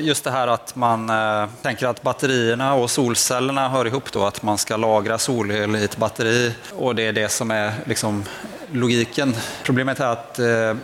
Just 0.00 0.24
det 0.24 0.30
här 0.30 0.48
att 0.48 0.76
man 0.76 1.10
eh, 1.10 1.48
tänker 1.62 1.86
att 1.86 2.02
batterierna 2.02 2.74
och 2.74 2.90
solcellerna 2.90 3.68
hör 3.68 3.86
ihop 3.86 4.12
då, 4.12 4.24
att 4.24 4.42
man 4.42 4.58
ska 4.58 4.76
lagra 4.76 5.18
solel 5.18 5.76
i 5.76 5.84
ett 5.84 5.96
batteri 5.96 6.54
och 6.72 6.94
det 6.94 7.02
är 7.02 7.12
det 7.12 7.28
som 7.28 7.50
är 7.50 7.72
liksom, 7.84 8.24
logiken. 8.72 9.34
Problemet 9.64 10.00
är 10.00 10.06
att 10.06 10.38
eh, 10.38 10.76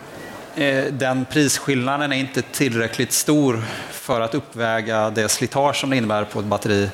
eh 0.65 0.85
den 0.93 1.25
prisskillnaden 1.25 2.13
är 2.13 2.17
inte 2.17 2.43
tillräckligt 2.43 3.13
stor 3.13 3.63
för 3.91 4.21
att 4.21 4.35
uppväga 4.35 5.11
det 5.11 5.29
slitage 5.29 5.77
som 5.77 5.91
det 5.91 5.97
innebär 5.97 6.25
på 6.25 6.41
ett 6.41 6.47
batteri 6.47 6.91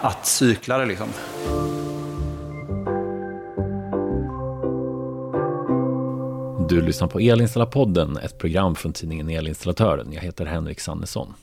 att 0.00 0.26
cykla 0.26 0.78
det. 0.78 0.86
Liksom. 0.86 1.08
Du 6.68 6.82
lyssnar 6.82 7.08
på 7.08 7.20
Elinstallarpodden, 7.20 8.16
ett 8.16 8.38
program 8.38 8.74
från 8.74 8.92
tidningen 8.92 9.30
Elinstallatören. 9.30 10.12
Jag 10.12 10.20
heter 10.20 10.46
Henrik 10.46 10.80
Sannesson. 10.80 11.34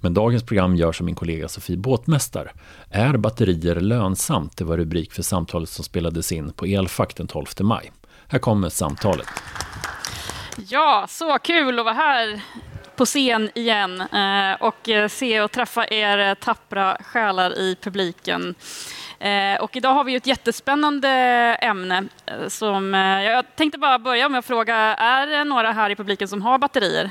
Men 0.00 0.14
dagens 0.14 0.42
program 0.42 0.76
görs 0.76 1.00
av 1.00 1.04
min 1.04 1.14
kollega 1.14 1.48
Sofie 1.48 1.76
Båtmästar. 1.76 2.52
Är 2.90 3.16
batterier 3.16 3.80
lönsamt? 3.80 4.56
Det 4.56 4.64
var 4.64 4.76
rubrik 4.76 5.12
för 5.12 5.22
samtalet 5.22 5.68
som 5.68 5.84
spelades 5.84 6.32
in 6.32 6.52
på 6.52 6.66
Elfack 6.66 7.16
den 7.16 7.26
12 7.26 7.46
maj. 7.60 7.92
Här 8.28 8.38
kommer 8.38 8.68
samtalet. 8.68 9.26
Ja, 10.68 11.06
så 11.08 11.38
kul 11.38 11.78
att 11.78 11.84
vara 11.84 11.94
här 11.94 12.40
på 12.96 13.04
scen 13.04 13.50
igen 13.54 14.00
eh, 14.00 14.62
och 14.62 14.88
eh, 14.88 15.08
se 15.08 15.40
och 15.40 15.52
träffa 15.52 15.86
er 15.88 16.18
eh, 16.18 16.34
tappra 16.34 16.96
själar 17.04 17.58
i 17.58 17.76
publiken. 17.80 18.54
Och 19.60 19.76
idag 19.76 19.94
har 19.94 20.04
vi 20.04 20.14
ett 20.14 20.26
jättespännande 20.26 21.08
ämne. 21.60 22.04
Som, 22.48 22.94
jag 22.94 23.56
tänkte 23.56 23.78
bara 23.78 23.98
börja 23.98 24.28
med 24.28 24.38
att 24.38 24.44
fråga, 24.44 24.76
är 24.94 25.26
det 25.26 25.44
några 25.44 25.72
här 25.72 25.90
i 25.90 25.96
publiken 25.96 26.28
som 26.28 26.42
har 26.42 26.58
batterier? 26.58 27.10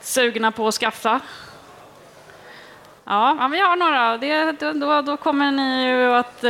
Sugna 0.00 0.52
på 0.52 0.68
att 0.68 0.74
skaffa? 0.74 1.20
Ja, 3.04 3.48
vi 3.52 3.60
har 3.60 3.76
några. 3.76 4.16
Det, 4.16 4.52
då, 4.52 5.02
då 5.02 5.16
kommer 5.16 5.50
ni 5.50 5.86
ju 5.86 6.14
att 6.14 6.44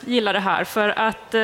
gilla 0.00 0.32
det 0.32 0.40
här. 0.40 0.64
För 0.64 0.88
att 0.88 1.34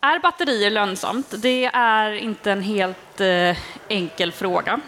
är 0.00 0.18
batterier 0.18 0.70
lönsamt? 0.70 1.34
Det 1.42 1.70
är 1.72 2.12
inte 2.12 2.52
en 2.52 2.62
helt 2.62 3.20
eh, 3.20 3.56
enkel 3.88 4.32
fråga. 4.32 4.80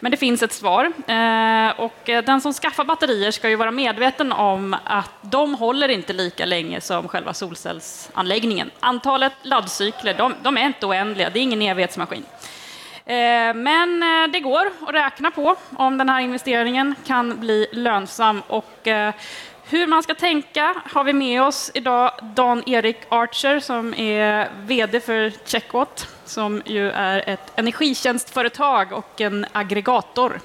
Men 0.00 0.10
det 0.10 0.16
finns 0.16 0.42
ett 0.42 0.52
svar. 0.52 0.84
Eh, 1.06 1.80
och 1.80 2.08
eh, 2.08 2.24
den 2.24 2.40
som 2.40 2.52
skaffar 2.52 2.84
batterier 2.84 3.30
ska 3.30 3.48
ju 3.48 3.56
vara 3.56 3.70
medveten 3.70 4.32
om 4.32 4.76
att 4.84 5.10
de 5.20 5.54
håller 5.54 5.88
inte 5.88 6.12
lika 6.12 6.44
länge 6.44 6.80
som 6.80 7.08
själva 7.08 7.34
solcellsanläggningen. 7.34 8.70
Antalet 8.80 9.32
laddcykler, 9.42 10.14
de, 10.14 10.34
de 10.42 10.58
är 10.58 10.66
inte 10.66 10.86
oändliga, 10.86 11.30
det 11.30 11.38
är 11.38 11.42
ingen 11.42 11.62
evighetsmaskin. 11.62 12.24
Eh, 13.06 13.54
men 13.54 14.02
eh, 14.02 14.32
det 14.32 14.40
går 14.40 14.66
att 14.66 14.94
räkna 14.94 15.30
på 15.30 15.56
om 15.76 15.98
den 15.98 16.08
här 16.08 16.20
investeringen 16.20 16.94
kan 17.06 17.40
bli 17.40 17.66
lönsam. 17.72 18.42
Och 18.46 18.88
eh, 18.88 19.14
hur 19.66 19.86
man 19.86 20.02
ska 20.02 20.14
tänka 20.14 20.74
har 20.84 21.04
vi 21.04 21.12
med 21.12 21.42
oss 21.42 21.70
idag 21.74 22.12
Dan-Erik 22.22 22.96
Archer 23.08 23.60
som 23.60 23.94
är 23.94 24.48
VD 24.66 25.00
för 25.00 25.32
Checkwatt 25.44 26.08
som 26.24 26.62
ju 26.64 26.90
är 26.90 27.28
ett 27.28 27.52
energitjänstföretag 27.56 28.92
och 28.92 29.20
en 29.20 29.46
aggregator. 29.52 30.40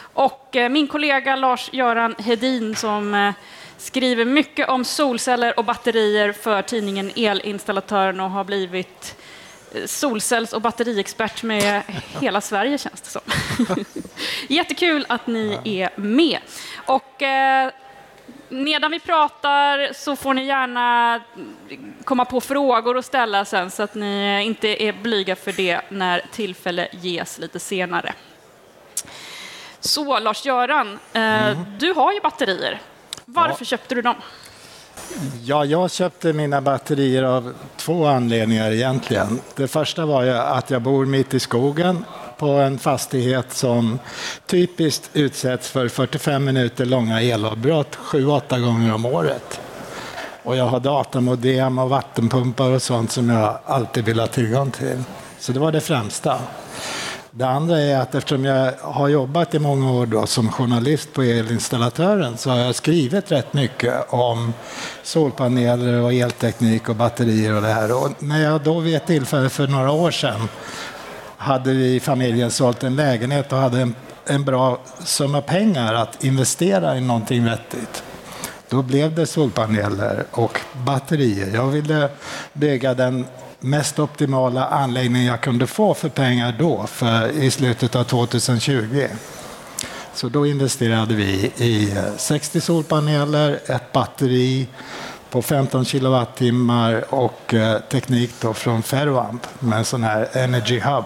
Och 0.00 0.56
eh, 0.56 0.68
min 0.68 0.88
kollega 0.88 1.36
Lars-Göran 1.36 2.14
Hedin 2.18 2.76
som 2.76 3.14
eh, 3.14 3.32
skriver 3.76 4.24
mycket 4.24 4.68
om 4.68 4.84
solceller 4.84 5.58
och 5.58 5.64
batterier 5.64 6.32
för 6.32 6.62
tidningen 6.62 7.10
Elinstallatören 7.16 8.20
och 8.20 8.30
har 8.30 8.44
blivit 8.44 9.16
eh, 9.74 9.84
solcells 9.86 10.52
och 10.52 10.60
batteriexpert 10.60 11.42
med 11.42 11.82
hela 12.20 12.40
Sverige 12.40 12.78
känns 12.78 13.00
det 13.00 13.10
som. 13.10 13.22
Jättekul 14.48 15.06
att 15.08 15.26
ni 15.26 15.58
är 15.64 15.90
med. 15.96 16.38
Och 16.86 17.22
medan 18.48 18.90
vi 18.90 19.00
pratar 19.00 19.92
så 19.92 20.16
får 20.16 20.34
ni 20.34 20.44
gärna 20.44 21.20
komma 22.04 22.24
på 22.24 22.40
frågor 22.40 22.98
att 22.98 23.04
ställa 23.04 23.44
sen 23.44 23.70
så 23.70 23.82
att 23.82 23.94
ni 23.94 24.42
inte 24.44 24.82
är 24.82 24.92
blyga 24.92 25.36
för 25.36 25.52
det 25.52 25.80
när 25.88 26.22
tillfälle 26.32 26.88
ges 26.92 27.38
lite 27.38 27.58
senare. 27.58 28.12
Så 29.80 30.18
Lars-Göran, 30.18 30.98
eh, 31.12 31.48
mm. 31.48 31.64
du 31.78 31.92
har 31.92 32.12
ju 32.12 32.20
batterier. 32.20 32.80
Varför 33.24 33.56
ja. 33.60 33.64
köpte 33.64 33.94
du 33.94 34.02
dem? 34.02 34.16
Ja, 35.44 35.64
jag 35.64 35.90
köpte 35.90 36.32
mina 36.32 36.60
batterier 36.60 37.22
av 37.22 37.54
två 37.76 38.06
anledningar 38.06 38.70
egentligen. 38.70 39.40
Det 39.56 39.68
första 39.68 40.06
var 40.06 40.22
ju 40.22 40.30
att 40.30 40.70
jag 40.70 40.82
bor 40.82 41.06
mitt 41.06 41.34
i 41.34 41.40
skogen 41.40 42.04
på 42.38 42.46
en 42.46 42.78
fastighet 42.78 43.52
som 43.52 43.98
typiskt 44.46 45.10
utsätts 45.12 45.68
för 45.68 45.88
45 45.88 46.44
minuter 46.44 46.84
långa 46.84 47.22
elavbrott 47.22 47.96
7-8 47.96 48.60
gånger 48.60 48.94
om 48.94 49.04
året. 49.04 49.60
Och 50.42 50.56
jag 50.56 50.66
har 50.66 50.80
datamodem 50.80 51.78
och 51.78 51.90
vattenpumpar 51.90 52.70
och 52.70 52.82
sånt 52.82 53.12
som 53.12 53.28
jag 53.28 53.58
alltid 53.64 54.04
vill 54.04 54.20
ha 54.20 54.26
tillgång 54.26 54.70
till. 54.70 55.02
Så 55.38 55.52
det 55.52 55.60
var 55.60 55.72
det 55.72 55.80
främsta. 55.80 56.38
Det 57.30 57.48
andra 57.48 57.80
är 57.80 57.98
att 58.00 58.14
eftersom 58.14 58.44
jag 58.44 58.72
har 58.80 59.08
jobbat 59.08 59.54
i 59.54 59.58
många 59.58 59.92
år 59.92 60.06
då 60.06 60.26
som 60.26 60.52
journalist 60.52 61.12
på 61.12 61.22
Elinstallatören 61.22 62.36
så 62.36 62.50
har 62.50 62.56
jag 62.56 62.74
skrivit 62.74 63.32
rätt 63.32 63.52
mycket 63.52 63.94
om 64.08 64.54
solpaneler 65.02 66.02
och 66.02 66.12
elteknik 66.12 66.88
och 66.88 66.96
batterier 66.96 67.54
och 67.54 67.62
det 67.62 67.68
här. 67.68 68.04
Och 68.04 68.22
när 68.22 68.42
jag 68.42 68.60
då 68.60 68.80
vid 68.80 68.96
ett 68.96 69.06
tillfälle 69.06 69.48
för 69.48 69.66
några 69.66 69.92
år 69.92 70.10
sedan 70.10 70.48
hade 71.38 71.72
vi 71.72 71.94
i 71.94 72.00
familjen 72.00 72.50
sålt 72.50 72.82
en 72.82 72.96
lägenhet 72.96 73.52
och 73.52 73.58
hade 73.58 73.80
en, 73.80 73.94
en 74.26 74.44
bra 74.44 74.78
summa 75.04 75.40
pengar 75.40 75.94
att 75.94 76.24
investera 76.24 76.96
i 76.96 77.00
någonting 77.00 77.44
vettigt. 77.44 78.02
Då 78.68 78.82
blev 78.82 79.14
det 79.14 79.26
solpaneler 79.26 80.24
och 80.30 80.60
batterier. 80.72 81.54
Jag 81.54 81.66
ville 81.66 82.08
bygga 82.52 82.94
den 82.94 83.26
mest 83.60 83.98
optimala 83.98 84.66
anläggning 84.66 85.24
jag 85.24 85.40
kunde 85.40 85.66
få 85.66 85.94
för 85.94 86.08
pengar 86.08 86.54
då, 86.58 86.86
för 86.86 87.28
i 87.28 87.50
slutet 87.50 87.96
av 87.96 88.04
2020. 88.04 89.06
Så 90.14 90.28
då 90.28 90.46
investerade 90.46 91.14
vi 91.14 91.52
i 91.56 91.94
60 92.16 92.60
solpaneler, 92.60 93.60
ett 93.66 93.92
batteri 93.92 94.68
på 95.30 95.42
15 95.42 95.84
kilowattimmar 95.84 97.04
och 97.14 97.54
eh, 97.54 97.80
teknik 97.80 98.30
då 98.40 98.54
från 98.54 98.82
Ferroamp 98.82 99.46
med 99.60 99.78
en 99.78 99.84
sån 99.84 100.02
här 100.02 100.28
Energy 100.32 100.80
Hub. 100.80 101.04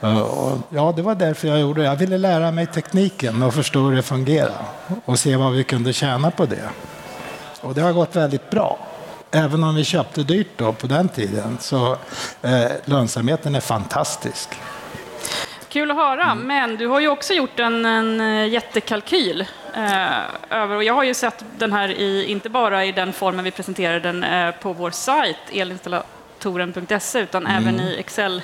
Ja, 0.00 0.92
det 0.96 1.02
var 1.02 1.14
därför 1.14 1.48
jag 1.48 1.60
gjorde 1.60 1.80
det. 1.80 1.86
Jag 1.86 1.96
ville 1.96 2.18
lära 2.18 2.50
mig 2.50 2.66
tekniken 2.66 3.42
och 3.42 3.54
förstå 3.54 3.80
hur 3.80 3.96
det 3.96 4.02
fungerar 4.02 4.64
och 5.04 5.18
se 5.18 5.36
vad 5.36 5.52
vi 5.52 5.64
kunde 5.64 5.92
tjäna 5.92 6.30
på 6.30 6.46
det. 6.46 6.68
Och 7.60 7.74
det 7.74 7.80
har 7.80 7.92
gått 7.92 8.16
väldigt 8.16 8.50
bra. 8.50 8.78
Även 9.30 9.64
om 9.64 9.74
vi 9.74 9.84
köpte 9.84 10.22
dyrt 10.22 10.50
då 10.56 10.72
på 10.72 10.86
den 10.86 11.08
tiden 11.08 11.58
så 11.60 11.96
eh, 12.42 12.70
lönsamheten 12.84 13.54
är 13.54 13.60
fantastisk. 13.60 14.48
Kul 15.68 15.90
att 15.90 15.96
höra, 15.96 16.22
mm. 16.22 16.46
men 16.46 16.76
du 16.76 16.86
har 16.86 17.00
ju 17.00 17.08
också 17.08 17.34
gjort 17.34 17.60
en, 17.60 17.86
en 17.86 18.20
eh, 18.20 18.48
jättekalkyl. 18.48 19.46
Eh, 19.74 20.18
över, 20.50 20.76
och 20.76 20.84
jag 20.84 20.94
har 20.94 21.04
ju 21.04 21.14
sett 21.14 21.44
den 21.58 21.72
här 21.72 21.88
i, 21.88 22.24
inte 22.24 22.48
bara 22.48 22.84
i 22.84 22.92
den 22.92 23.12
formen 23.12 23.44
vi 23.44 23.50
presenterade 23.50 24.00
den 24.00 24.24
eh, 24.24 24.54
på 24.54 24.72
vår 24.72 24.90
sajt 24.90 25.36
elinstallatoren.se 25.52 27.18
utan 27.18 27.46
mm. 27.46 27.62
även 27.62 27.80
i 27.80 27.96
Excel 27.98 28.42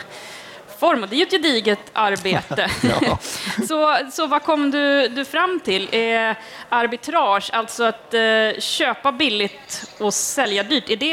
form 0.83 1.03
och 1.03 1.09
det 1.09 1.17
är 1.17 1.19
ju 1.19 1.23
ett 1.23 1.31
gediget 1.31 1.79
arbete. 1.93 2.71
så, 3.69 3.99
så 4.13 4.27
vad 4.27 4.43
kom 4.43 4.71
du, 4.71 5.09
du 5.09 5.25
fram 5.25 5.61
till? 5.65 5.83
Eh, 5.83 6.37
arbitrage, 6.69 7.51
alltså 7.53 7.85
att 7.85 8.15
eh, 8.15 8.61
köpa 8.61 9.13
billigt 9.13 9.91
och 9.99 10.15
sälja 10.15 10.63
dyrt, 10.63 10.91
är 10.91 10.97
det, 10.97 11.13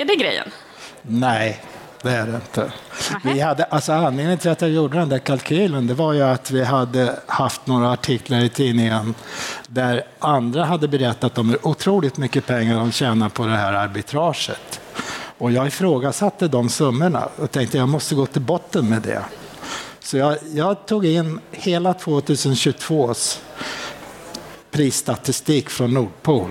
är 0.00 0.04
det 0.04 0.16
grejen? 0.16 0.48
Nej, 1.02 1.62
det 2.02 2.10
är 2.10 2.26
det 2.26 2.34
inte. 2.34 2.72
Vi 3.24 3.40
hade, 3.40 3.64
alltså 3.64 3.92
anledningen 3.92 4.38
till 4.38 4.50
att 4.50 4.60
jag 4.60 4.70
gjorde 4.70 4.98
den 4.98 5.08
där 5.08 5.18
kalkylen 5.18 5.86
det 5.86 5.94
var 5.94 6.12
ju 6.12 6.22
att 6.22 6.50
vi 6.50 6.64
hade 6.64 7.16
haft 7.26 7.66
några 7.66 7.92
artiklar 7.92 8.38
i 8.38 8.48
tidningen 8.48 9.14
där 9.66 10.02
andra 10.18 10.64
hade 10.64 10.88
berättat 10.88 11.38
om 11.38 11.48
hur 11.48 11.66
otroligt 11.66 12.16
mycket 12.16 12.46
pengar 12.46 12.78
de 12.78 12.92
tjänar 12.92 13.28
på 13.28 13.46
det 13.46 13.56
här 13.56 13.72
arbitraget. 13.72 14.79
Och 15.40 15.52
jag 15.52 15.66
ifrågasatte 15.66 16.48
de 16.48 16.68
summorna 16.68 17.28
och 17.36 17.50
tänkte 17.50 17.78
jag 17.78 17.88
måste 17.88 18.14
gå 18.14 18.26
till 18.26 18.42
botten 18.42 18.88
med 18.88 19.02
det. 19.02 19.24
Så 20.00 20.16
jag, 20.16 20.36
jag 20.54 20.86
tog 20.86 21.06
in 21.06 21.40
hela 21.50 21.92
2022s 21.92 23.38
prisstatistik 24.70 25.70
från 25.70 25.94
Nordpol 25.94 26.50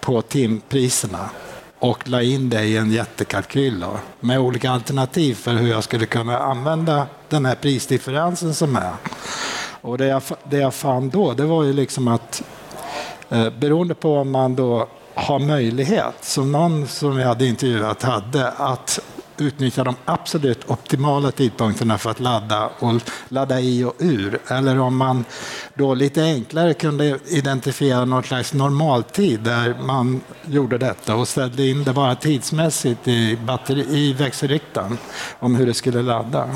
på 0.00 0.22
timpriserna 0.22 1.30
och 1.78 2.08
la 2.08 2.22
in 2.22 2.50
det 2.50 2.64
i 2.64 2.76
en 2.76 2.92
jättekalkyl 2.92 3.80
då, 3.80 3.98
med 4.20 4.38
olika 4.38 4.70
alternativ 4.70 5.34
för 5.34 5.52
hur 5.52 5.68
jag 5.68 5.84
skulle 5.84 6.06
kunna 6.06 6.38
använda 6.38 7.06
den 7.28 7.46
här 7.46 7.54
prisdifferensen 7.54 8.54
som 8.54 8.76
är. 8.76 8.92
Och 9.80 9.98
det 9.98 10.06
jag, 10.06 10.22
det 10.44 10.58
jag 10.58 10.74
fann 10.74 11.10
då, 11.10 11.32
det 11.32 11.44
var 11.44 11.64
ju 11.64 11.72
liksom 11.72 12.08
att 12.08 12.42
eh, 13.28 13.50
beroende 13.50 13.94
på 13.94 14.14
om 14.14 14.30
man 14.30 14.56
då 14.56 14.88
har 15.18 15.38
möjlighet, 15.38 16.14
som 16.20 16.52
någon 16.52 16.86
som 16.86 17.16
vi 17.16 17.22
hade 17.22 17.46
intervjuat 17.46 18.02
hade, 18.02 18.50
att 18.50 19.00
utnyttja 19.40 19.84
de 19.84 19.94
absolut 20.04 20.70
optimala 20.70 21.30
tidpunkterna 21.30 21.98
för 21.98 22.10
att 22.10 22.20
ladda 22.20 22.70
och 22.78 22.94
ladda 23.28 23.60
i 23.60 23.84
och 23.84 23.94
ur. 23.98 24.38
Eller 24.48 24.78
om 24.78 24.96
man 24.96 25.24
då 25.74 25.94
lite 25.94 26.22
enklare 26.22 26.74
kunde 26.74 27.18
identifiera 27.26 28.04
någon 28.04 28.22
slags 28.22 28.52
normaltid 28.52 29.40
där 29.40 29.76
man 29.82 30.20
gjorde 30.46 30.78
detta 30.78 31.14
och 31.14 31.28
ställde 31.28 31.66
in 31.66 31.84
det 31.84 31.92
bara 31.92 32.14
tidsmässigt 32.14 33.08
i, 33.08 33.36
batteri, 33.36 33.86
i 33.98 34.12
växelriktaren 34.12 34.98
om 35.38 35.54
hur 35.54 35.66
det 35.66 35.74
skulle 35.74 36.02
ladda. 36.02 36.48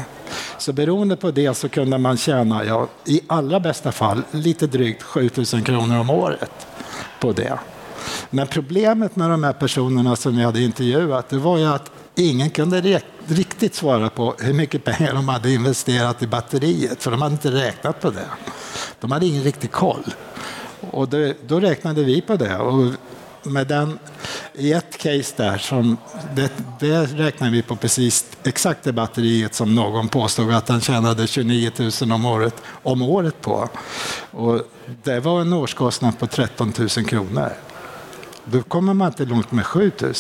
Så 0.58 0.72
beroende 0.72 1.16
på 1.16 1.30
det 1.30 1.54
så 1.54 1.68
kunde 1.68 1.98
man 1.98 2.16
tjäna, 2.16 2.64
ja, 2.64 2.88
i 3.04 3.20
allra 3.26 3.60
bästa 3.60 3.92
fall, 3.92 4.22
lite 4.30 4.66
drygt 4.66 5.02
7000 5.02 5.64
kronor 5.64 5.98
om 5.98 6.10
året 6.10 6.66
på 7.20 7.32
det. 7.32 7.58
Men 8.30 8.46
problemet 8.46 9.16
med 9.16 9.30
de 9.30 9.44
här 9.44 9.52
personerna 9.52 10.16
som 10.16 10.36
vi 10.36 10.42
hade 10.42 10.60
intervjuat, 10.60 11.28
det 11.28 11.38
var 11.38 11.58
ju 11.58 11.66
att 11.66 11.90
ingen 12.14 12.50
kunde 12.50 13.00
riktigt 13.26 13.74
svara 13.74 14.10
på 14.10 14.34
hur 14.38 14.52
mycket 14.52 14.84
pengar 14.84 15.14
de 15.14 15.28
hade 15.28 15.50
investerat 15.50 16.22
i 16.22 16.26
batteriet, 16.26 17.02
för 17.02 17.10
de 17.10 17.22
hade 17.22 17.32
inte 17.32 17.50
räknat 17.50 18.00
på 18.00 18.10
det. 18.10 18.26
De 19.00 19.12
hade 19.12 19.26
ingen 19.26 19.42
riktig 19.42 19.72
koll. 19.72 20.14
Och 20.90 21.08
det, 21.08 21.36
då 21.46 21.60
räknade 21.60 22.04
vi 22.04 22.20
på 22.20 22.36
det. 22.36 22.56
Och 22.56 22.92
med 23.42 23.66
den, 23.66 23.98
I 24.54 24.72
ett 24.72 24.98
case 24.98 25.34
där, 25.36 25.58
som 25.58 25.96
det, 26.34 26.52
det 26.80 27.04
räknar 27.04 27.50
vi 27.50 27.62
på 27.62 27.76
precis 27.76 28.26
exakt 28.42 28.84
det 28.84 28.92
batteriet 28.92 29.54
som 29.54 29.74
någon 29.74 30.08
påstod 30.08 30.52
att 30.54 30.68
han 30.68 30.80
tjänade 30.80 31.26
29 31.26 31.70
000 32.00 32.12
om 32.12 32.24
året, 32.24 32.54
om 32.82 33.02
året 33.02 33.40
på. 33.40 33.68
Och 34.30 34.60
det 35.02 35.20
var 35.20 35.40
en 35.40 35.52
årskostnad 35.52 36.18
på 36.18 36.26
13 36.26 36.72
000 36.78 36.88
kronor. 36.88 37.52
Då 38.44 38.62
kommer 38.62 38.94
man 38.94 39.08
inte 39.08 39.24
långt 39.24 39.52
med 39.52 39.66
7 39.66 39.92
000. 40.00 40.12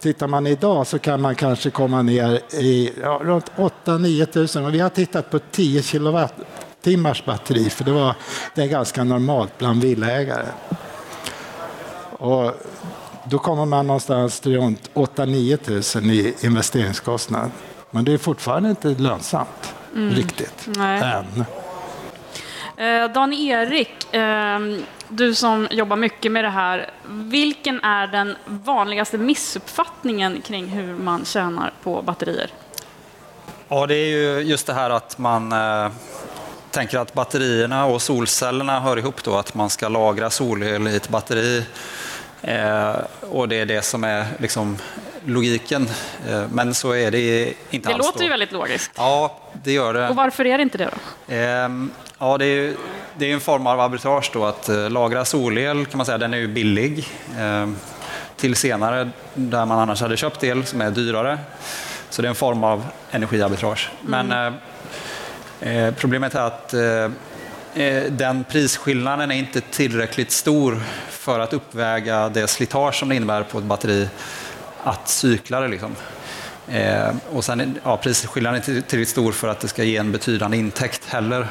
Tittar 0.00 0.26
man 0.26 0.46
idag 0.46 0.86
så 0.86 0.98
kan 0.98 1.20
man 1.20 1.34
kanske 1.34 1.70
komma 1.70 2.02
ner 2.02 2.40
i 2.54 2.92
ja, 3.02 3.20
runt 3.22 3.52
8-9 3.56 4.58
000. 4.58 4.66
Och 4.66 4.74
vi 4.74 4.80
har 4.80 4.88
tittat 4.88 5.30
på 5.30 5.38
10 5.38 5.82
kilowattimmars 5.82 7.24
batteri 7.24 7.70
för 7.70 7.84
det, 7.84 7.92
var, 7.92 8.14
det 8.54 8.62
är 8.62 8.66
ganska 8.66 9.04
normalt 9.04 9.58
bland 9.58 9.82
villaägare. 9.82 10.46
Och 12.10 12.52
då 13.24 13.38
kommer 13.38 13.64
man 13.64 13.86
någonstans 13.86 14.40
till 14.40 14.56
runt 14.56 14.90
8-9 14.94 16.00
000 16.00 16.10
i 16.10 16.34
investeringskostnad. 16.40 17.50
Men 17.90 18.04
det 18.04 18.12
är 18.12 18.18
fortfarande 18.18 18.70
inte 18.70 18.88
lönsamt 18.88 19.74
mm. 19.94 20.14
riktigt 20.14 20.68
Nej. 20.76 21.02
än. 21.02 21.44
Eh, 22.76 23.12
Dan-Erik, 23.12 24.14
eh, 24.14 24.58
du 25.08 25.34
som 25.34 25.68
jobbar 25.70 25.96
mycket 25.96 26.32
med 26.32 26.44
det 26.44 26.50
här. 26.50 26.90
Vilken 27.08 27.80
är 27.80 28.06
den 28.06 28.36
vanligaste 28.46 29.18
missuppfattningen 29.18 30.42
kring 30.42 30.66
hur 30.66 30.94
man 30.94 31.24
tjänar 31.24 31.72
på 31.82 32.02
batterier? 32.02 32.50
Ja, 33.68 33.86
det 33.86 33.94
är 33.94 34.06
ju 34.06 34.40
just 34.40 34.66
det 34.66 34.72
här 34.72 34.90
att 34.90 35.18
man 35.18 35.52
eh, 35.52 35.90
tänker 36.70 36.98
att 36.98 37.14
batterierna 37.14 37.86
och 37.86 38.02
solcellerna 38.02 38.80
hör 38.80 38.96
ihop 38.96 39.22
då, 39.22 39.36
att 39.36 39.54
man 39.54 39.70
ska 39.70 39.88
lagra 39.88 40.30
solel 40.30 40.88
i 40.88 40.96
ett 40.96 41.08
batteri. 41.08 41.64
Eh, 42.42 42.96
och 43.20 43.48
det 43.48 43.56
är 43.56 43.66
det 43.66 43.82
som 43.82 44.04
är 44.04 44.26
liksom 44.38 44.78
logiken. 45.24 45.88
Eh, 46.28 46.42
men 46.52 46.74
så 46.74 46.92
är 46.92 47.10
det 47.10 47.54
inte 47.70 47.88
det 47.88 47.94
alls. 47.94 48.04
Det 48.04 48.08
låter 48.08 48.18
då. 48.18 48.24
ju 48.24 48.30
väldigt 48.30 48.52
logiskt. 48.52 48.90
Ja, 48.96 49.38
det 49.64 49.72
gör 49.72 49.94
det. 49.94 50.08
Och 50.08 50.16
varför 50.16 50.46
är 50.46 50.58
det 50.58 50.62
inte 50.62 50.78
det 50.78 50.90
då? 51.26 51.34
Eh, 51.34 51.68
ja, 52.18 52.38
det 52.38 52.46
är, 52.46 52.74
det 53.18 53.30
är 53.30 53.34
en 53.34 53.40
form 53.40 53.66
av 53.66 53.80
arbitrage 53.80 54.30
då, 54.32 54.44
att 54.44 54.68
eh, 54.68 54.90
lagra 54.90 55.24
solel 55.24 55.86
kan 55.86 55.98
man 55.98 56.06
säga, 56.06 56.18
den 56.18 56.34
är 56.34 56.38
ju 56.38 56.48
billig. 56.48 57.08
Eh, 57.38 57.68
till 58.36 58.56
senare, 58.56 59.10
där 59.34 59.66
man 59.66 59.78
annars 59.78 60.00
hade 60.00 60.16
köpt 60.16 60.44
el 60.44 60.66
som 60.66 60.80
är 60.80 60.90
dyrare. 60.90 61.38
Så 62.10 62.22
det 62.22 62.28
är 62.28 62.30
en 62.30 62.34
form 62.34 62.64
av 62.64 62.84
energiarbitrage. 63.10 63.90
Mm. 64.06 64.26
Men 64.26 64.54
eh, 65.60 65.94
problemet 65.94 66.34
är 66.34 66.40
att 66.40 66.74
den 68.08 68.44
prisskillnaden 68.44 69.30
är 69.30 69.34
inte 69.34 69.60
tillräckligt 69.60 70.30
stor 70.30 70.82
för 71.10 71.40
att 71.40 71.52
uppväga 71.52 72.28
det 72.28 72.46
slitage 72.46 72.94
som 72.94 73.08
det 73.08 73.14
innebär 73.14 73.42
på 73.42 73.58
ett 73.58 73.64
batteri 73.64 74.08
att 74.84 75.08
cykla 75.08 75.60
det. 75.60 75.68
Liksom. 75.68 75.96
Eh, 76.68 77.14
och 77.32 77.44
sen, 77.44 77.78
ja, 77.84 77.96
prisskillnaden 77.96 78.54
är 78.54 78.68
inte 78.68 78.88
tillräckligt 78.88 79.08
stor 79.08 79.32
för 79.32 79.48
att 79.48 79.60
det 79.60 79.68
ska 79.68 79.84
ge 79.84 79.96
en 79.96 80.12
betydande 80.12 80.56
intäkt 80.56 81.04
heller. 81.08 81.46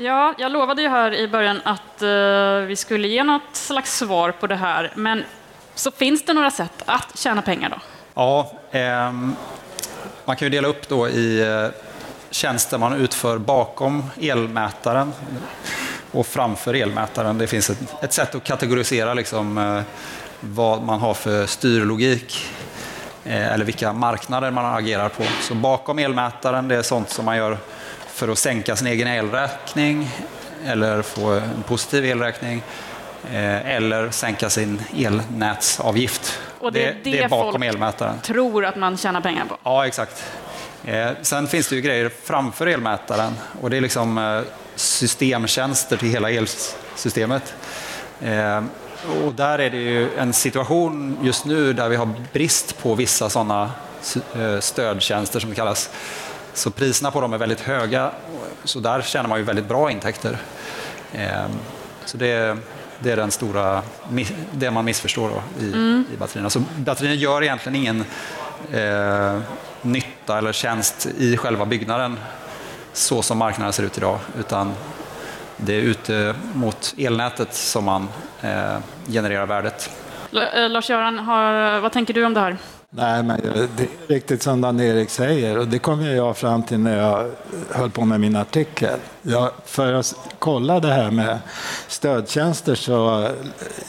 Ja, 0.00 0.34
jag 0.38 0.52
lovade 0.52 0.82
ju 0.82 0.88
här 0.88 1.14
i 1.14 1.28
början 1.28 1.60
att 1.64 2.02
eh, 2.02 2.66
vi 2.66 2.76
skulle 2.76 3.08
ge 3.08 3.24
något 3.24 3.42
slags 3.52 3.96
svar 3.98 4.30
på 4.30 4.46
det 4.46 4.56
här. 4.56 4.92
Men 4.94 5.24
så 5.74 5.90
finns 5.90 6.24
det 6.24 6.32
några 6.32 6.50
sätt 6.50 6.82
att 6.86 7.18
tjäna 7.18 7.42
pengar 7.42 7.70
då? 7.70 7.76
Ja, 8.14 8.52
eh, 8.70 9.12
man 10.24 10.36
kan 10.36 10.46
ju 10.46 10.50
dela 10.50 10.68
upp 10.68 10.88
då 10.88 11.08
i 11.08 11.40
eh, 11.40 11.68
tjänster 12.30 12.78
man 12.78 12.92
utför 12.92 13.38
bakom 13.38 14.10
elmätaren 14.20 15.12
och 16.12 16.26
framför 16.26 16.74
elmätaren. 16.74 17.38
Det 17.38 17.46
finns 17.46 17.70
ett, 17.70 17.94
ett 18.02 18.12
sätt 18.12 18.34
att 18.34 18.44
kategorisera 18.44 19.14
liksom, 19.14 19.58
eh, 19.58 19.80
vad 20.40 20.82
man 20.82 21.00
har 21.00 21.14
för 21.14 21.46
styrlogik 21.46 22.46
eh, 23.24 23.52
eller 23.52 23.64
vilka 23.64 23.92
marknader 23.92 24.50
man 24.50 24.74
agerar 24.74 25.08
på. 25.08 25.22
Så 25.40 25.54
bakom 25.54 25.98
elmätaren, 25.98 26.68
det 26.68 26.76
är 26.76 26.82
sånt 26.82 27.10
som 27.10 27.24
man 27.24 27.36
gör 27.36 27.58
för 28.14 28.28
att 28.28 28.38
sänka 28.38 28.76
sin 28.76 28.86
egen 28.86 29.08
elräkning 29.08 30.10
eller 30.64 31.02
få 31.02 31.30
en 31.30 31.62
positiv 31.68 32.04
elräkning 32.04 32.62
eh, 33.32 33.74
eller 33.76 34.10
sänka 34.10 34.50
sin 34.50 34.82
elnätsavgift. 34.96 36.40
Och 36.58 36.72
det, 36.72 36.84
är 36.84 36.96
det, 37.02 37.10
det 37.10 37.18
är 37.18 37.28
bakom 37.28 37.52
folk 37.52 37.64
elmätaren. 37.64 38.20
tror 38.20 38.64
att 38.64 38.76
man 38.76 38.96
tjänar 38.96 39.20
pengar 39.20 39.44
på? 39.44 39.56
Ja, 39.62 39.86
exakt. 39.86 40.24
Eh, 40.84 41.10
sen 41.22 41.46
finns 41.46 41.68
det 41.68 41.76
ju 41.76 41.80
grejer 41.82 42.10
framför 42.24 42.66
elmätaren 42.66 43.32
och 43.60 43.70
det 43.70 43.76
är 43.76 43.80
liksom 43.80 44.18
eh, 44.18 44.40
systemtjänster 44.74 45.96
till 45.96 46.08
hela 46.08 46.30
elsystemet. 46.30 47.54
Och 49.24 49.34
där 49.34 49.58
är 49.58 49.70
det 49.70 49.76
ju 49.76 50.08
en 50.18 50.32
situation 50.32 51.18
just 51.22 51.44
nu 51.44 51.72
där 51.72 51.88
vi 51.88 51.96
har 51.96 52.10
brist 52.32 52.78
på 52.82 52.94
vissa 52.94 53.30
sådana 53.30 53.70
stödtjänster 54.60 55.40
som 55.40 55.50
det 55.50 55.56
kallas. 55.56 55.90
Så 56.54 56.70
priserna 56.70 57.10
på 57.10 57.20
dem 57.20 57.32
är 57.32 57.38
väldigt 57.38 57.60
höga, 57.60 58.10
så 58.64 58.80
där 58.80 59.02
tjänar 59.02 59.28
man 59.28 59.38
ju 59.38 59.44
väldigt 59.44 59.68
bra 59.68 59.90
intäkter. 59.90 60.38
Så 62.04 62.16
det, 62.16 62.58
det 62.98 63.10
är 63.10 63.16
den 63.16 63.30
stora, 63.30 63.82
det 64.52 64.70
man 64.70 64.84
missförstår 64.84 65.28
då 65.28 65.64
i, 65.64 65.72
mm. 65.72 66.04
i 66.14 66.16
batterierna. 66.16 66.50
Så 66.50 66.62
batterierna 66.76 67.14
gör 67.14 67.42
egentligen 67.42 67.76
ingen 67.76 68.04
eh, 68.72 69.40
nytta 69.82 70.38
eller 70.38 70.52
tjänst 70.52 71.06
i 71.18 71.36
själva 71.36 71.64
byggnaden 71.66 72.18
så 72.92 73.22
som 73.22 73.38
marknaden 73.38 73.72
ser 73.72 73.82
ut 73.82 73.98
idag, 73.98 74.18
utan 74.38 74.72
det 75.56 75.74
är 75.74 75.80
ute 75.80 76.34
mot 76.54 76.94
elnätet 76.98 77.54
som 77.54 77.84
man 77.84 78.08
eh, 78.42 78.76
genererar 79.08 79.46
värdet. 79.46 79.90
Eh, 80.54 80.68
Lars-Göran, 80.68 81.26
vad 81.82 81.92
tänker 81.92 82.14
du 82.14 82.24
om 82.24 82.34
det 82.34 82.40
här? 82.40 82.56
Nej, 82.96 83.22
men 83.22 83.40
det 83.76 83.82
är 83.82 83.88
riktigt 84.06 84.42
som 84.42 84.60
Dan-Erik 84.60 85.10
säger 85.10 85.58
och 85.58 85.68
det 85.68 85.78
kom 85.78 86.04
jag 86.04 86.36
fram 86.36 86.62
till 86.62 86.78
när 86.78 86.98
jag 86.98 87.30
höll 87.70 87.90
på 87.90 88.04
med 88.04 88.20
min 88.20 88.36
artikel. 88.36 88.98
Jag, 89.22 89.50
för 89.64 89.92
att 89.92 90.14
kolla 90.38 90.80
det 90.80 90.92
här 90.92 91.10
med 91.10 91.38
stödtjänster 91.88 92.74
så 92.74 93.28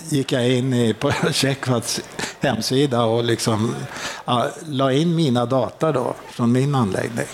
gick 0.10 0.32
jag 0.32 0.50
in 0.50 0.96
på 1.00 1.12
Checkvats 1.32 2.02
hemsida 2.40 3.04
och 3.04 3.24
liksom, 3.24 3.76
ja, 4.26 4.48
la 4.66 4.92
in 4.92 5.16
mina 5.16 5.46
data 5.46 5.92
då, 5.92 6.14
från 6.30 6.52
min 6.52 6.76
anläggning. 6.76 7.28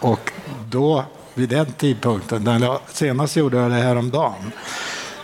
Och 0.00 0.32
då, 0.70 1.04
vid 1.34 1.48
den 1.48 1.72
tidpunkten, 1.72 2.44
den 2.44 2.62
jag, 2.62 2.80
senast 2.92 3.36
gjorde 3.36 3.56
jag 3.56 3.70
det 3.70 3.76
här 3.76 3.96
om 3.96 4.10
dagen, 4.10 4.52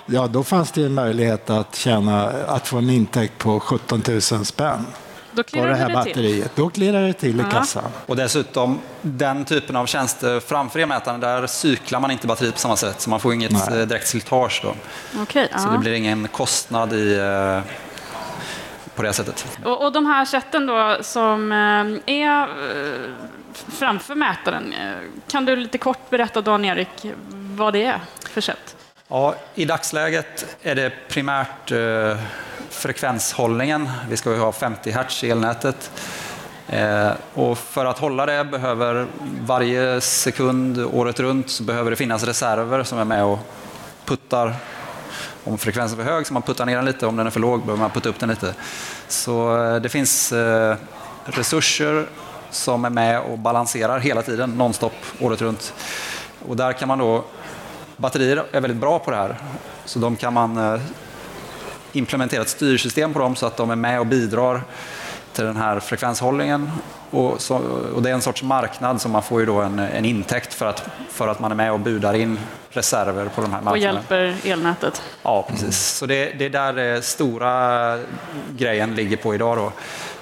ja, 0.07 0.27
då 0.27 0.45
fanns 0.45 0.73
det 0.73 0.85
en 0.85 0.95
möjlighet 0.95 1.51
att, 1.51 1.75
tjäna, 1.75 2.25
att 2.29 2.67
få 2.67 2.79
en 2.79 2.91
intäkt 2.91 3.39
på 3.39 3.61
17 3.61 4.03
000 4.09 4.21
spänn 4.23 4.87
då 5.35 5.43
på 5.43 5.67
det 5.67 5.75
här 5.75 5.89
det 5.89 5.95
batteriet. 5.95 6.55
Till. 6.55 6.65
Då 6.65 6.71
klirrar 6.71 7.03
det 7.03 7.13
till 7.13 7.41
i 7.41 7.45
kassan. 7.53 7.91
Och 8.07 8.17
dessutom, 8.17 8.81
den 9.03 9.45
typen 9.45 9.77
av 9.77 9.87
tjänster 9.87 10.41
framför 10.41 10.79
elmätaren, 10.79 11.21
där 11.21 11.47
cyklar 11.47 12.01
man 12.01 12.11
inte 12.11 12.27
batteriet 12.27 12.55
på 12.55 12.61
samma 12.61 12.77
sätt, 12.77 13.01
så 13.01 13.11
man 13.11 13.21
får 13.21 13.35
inget 13.35 13.53
Nej. 13.53 13.81
Eh, 13.81 13.87
direkt 13.87 14.09
slitage. 14.09 14.61
Då. 14.63 14.75
Okay, 15.23 15.49
så 15.59 15.71
det 15.71 15.79
blir 15.79 15.93
ingen 15.93 16.29
kostnad 16.29 16.93
i, 16.93 17.19
eh, 17.19 17.61
på 18.95 19.03
det 19.03 19.13
sättet. 19.13 19.47
Och, 19.65 19.85
och 19.85 19.93
de 19.93 20.07
här 20.07 20.25
sätten 20.25 20.67
då 20.67 20.99
som 21.01 21.53
eh, 21.53 22.15
är 22.15 22.49
framför 23.79 24.15
mätaren, 24.15 24.75
kan 25.31 25.45
du 25.45 25.57
lite 25.57 25.79
kort 25.79 26.11
berätta, 26.11 26.41
Dan-Erik, 26.41 27.13
vad 27.57 27.73
det 27.73 27.85
är 27.85 28.01
för 28.31 28.41
sätt? 28.41 28.77
Ja, 29.09 29.35
I 29.55 29.65
dagsläget 29.65 30.57
är 30.63 30.75
det 30.75 30.93
primärt 31.09 31.73
eh, 31.73 32.17
frekvenshållningen. 32.75 33.91
Vi 34.09 34.17
ska 34.17 34.31
ju 34.31 34.39
ha 34.39 34.53
50 34.53 34.91
Hz 34.91 35.25
i 35.25 35.31
elnätet. 35.31 35.91
Eh, 36.69 37.11
och 37.35 37.59
för 37.59 37.85
att 37.85 37.99
hålla 37.99 38.27
det 38.27 38.45
behöver 38.45 39.07
varje 39.41 40.01
sekund 40.01 40.79
året 40.79 41.21
runt 41.21 41.51
så 41.51 41.63
behöver 41.63 41.91
det 41.91 41.97
finnas 41.97 42.25
reserver 42.25 42.83
som 42.83 42.99
är 42.99 43.05
med 43.05 43.25
och 43.25 43.39
puttar. 44.05 44.55
Om 45.45 45.59
frekvensen 45.59 46.01
är 46.01 46.05
för 46.05 46.13
hög 46.13 46.27
så 46.27 46.33
man 46.33 46.43
puttar 46.43 46.67
ner 46.67 46.77
den 46.77 46.85
lite, 46.85 47.07
om 47.07 47.17
den 47.17 47.27
är 47.27 47.31
för 47.31 47.41
låg 47.41 47.61
behöver 47.61 47.81
man 47.81 47.91
putta 47.91 48.09
upp 48.09 48.19
den 48.19 48.29
lite. 48.29 48.55
Så 49.09 49.65
eh, 49.65 49.77
det 49.77 49.89
finns 49.89 50.33
eh, 50.33 50.77
resurser 51.25 52.07
som 52.51 52.85
är 52.85 52.91
med 52.91 53.21
och 53.21 53.39
balanserar 53.39 53.99
hela 53.99 54.23
tiden, 54.23 54.51
nonstop, 54.51 54.93
året 55.21 55.43
runt. 55.43 55.75
Och 56.49 56.57
där 56.57 56.73
kan 56.73 56.89
man 56.89 56.99
då, 56.99 57.25
batterier 57.97 58.45
är 58.53 58.61
väldigt 58.61 58.81
bra 58.81 58.99
på 58.99 59.11
det 59.11 59.17
här, 59.17 59.37
så 59.85 59.99
de 59.99 60.17
kan 60.17 60.33
man 60.33 60.81
implementera 61.97 62.43
ett 62.43 62.49
styrsystem 62.49 63.13
på 63.13 63.19
dem 63.19 63.37
så 63.37 63.47
att 63.47 63.57
de 63.57 63.71
är 63.71 63.77
med 63.77 64.01
och 64.01 64.07
bidrar 64.07 64.63
till 65.33 65.45
den 65.45 65.57
här 65.57 65.81
frekvenshållningen. 65.81 66.71
Och, 67.11 67.41
så, 67.41 67.57
och 67.95 68.03
det 68.03 68.11
är 68.11 68.15
en 68.15 68.23
sorts 68.23 68.43
marknad 68.43 69.01
som 69.01 69.13
man 69.13 69.23
får 69.23 69.41
ju 69.41 69.47
då 69.47 69.61
en, 69.61 69.79
en 69.79 70.05
intäkt 70.05 70.55
för 70.55 70.67
att, 70.67 70.89
för 71.11 71.29
att 71.29 71.41
man 71.41 71.51
är 71.51 71.57
med 71.57 71.73
och 71.73 71.81
budar 71.81 72.15
in 72.15 72.39
reserver 72.71 73.29
på 73.35 73.41
de 73.41 73.53
här 73.53 73.63
marknaderna. 73.63 73.99
Och 74.09 74.19
hjälper 74.19 74.51
elnätet. 74.51 75.03
Ja, 75.23 75.47
precis. 75.51 75.79
Så 75.79 76.07
det, 76.07 76.39
det 76.39 76.45
är 76.45 76.51
där 76.51 76.73
det 76.73 77.05
stora 77.05 77.99
grejen 78.57 78.95
ligger 78.95 79.17
på 79.17 79.35
idag. 79.35 79.57
Då. 79.57 79.73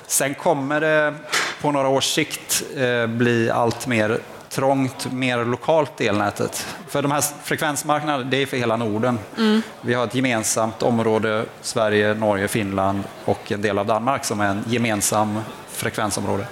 Sen 0.07 0.35
kommer 0.35 0.81
det 0.81 1.15
på 1.61 1.73
några 1.73 1.89
års 1.89 2.15
sikt 2.15 2.63
eh, 2.77 3.07
bli 3.07 3.51
allt 3.51 3.87
mer 3.87 4.19
trångt, 4.53 5.13
mer 5.13 5.45
lokalt 5.45 6.01
elnätet. 6.01 6.67
För 6.89 7.03
de 7.03 7.13
här 7.13 7.25
frekvensmarknaderna, 7.43 8.31
det 8.31 8.37
är 8.37 8.47
för 8.47 8.57
hela 8.57 8.77
Norden. 8.77 9.19
Mm. 9.39 9.63
Vi 9.81 9.95
har 9.95 10.05
ett 10.05 10.15
gemensamt 10.15 10.83
område, 10.83 11.45
Sverige, 11.61 12.15
Norge, 12.15 12.49
Finland 12.49 13.03
och 13.25 13.53
en 13.53 13.63
del 13.63 13.79
av 13.79 13.87
Danmark 13.87 14.25
som 14.25 14.41
är 14.41 14.49
en 14.49 14.65
gemensam 14.69 15.41
frekvensområde. 15.69 16.47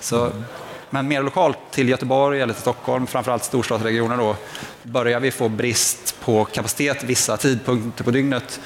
Så, 0.00 0.24
mm. 0.24 0.44
Men 0.90 1.08
mer 1.08 1.22
lokalt 1.22 1.58
till 1.70 1.88
Göteborg 1.88 2.40
eller 2.40 2.54
till 2.54 2.62
Stockholm, 2.62 3.06
framförallt 3.06 3.44
storstadsregioner, 3.44 4.16
då, 4.16 4.36
börjar 4.82 5.20
vi 5.20 5.30
få 5.30 5.48
brist 5.48 6.16
på 6.24 6.44
kapacitet 6.44 7.04
vissa 7.04 7.36
tidpunkter 7.36 8.04
på 8.04 8.10
dygnet. 8.10 8.60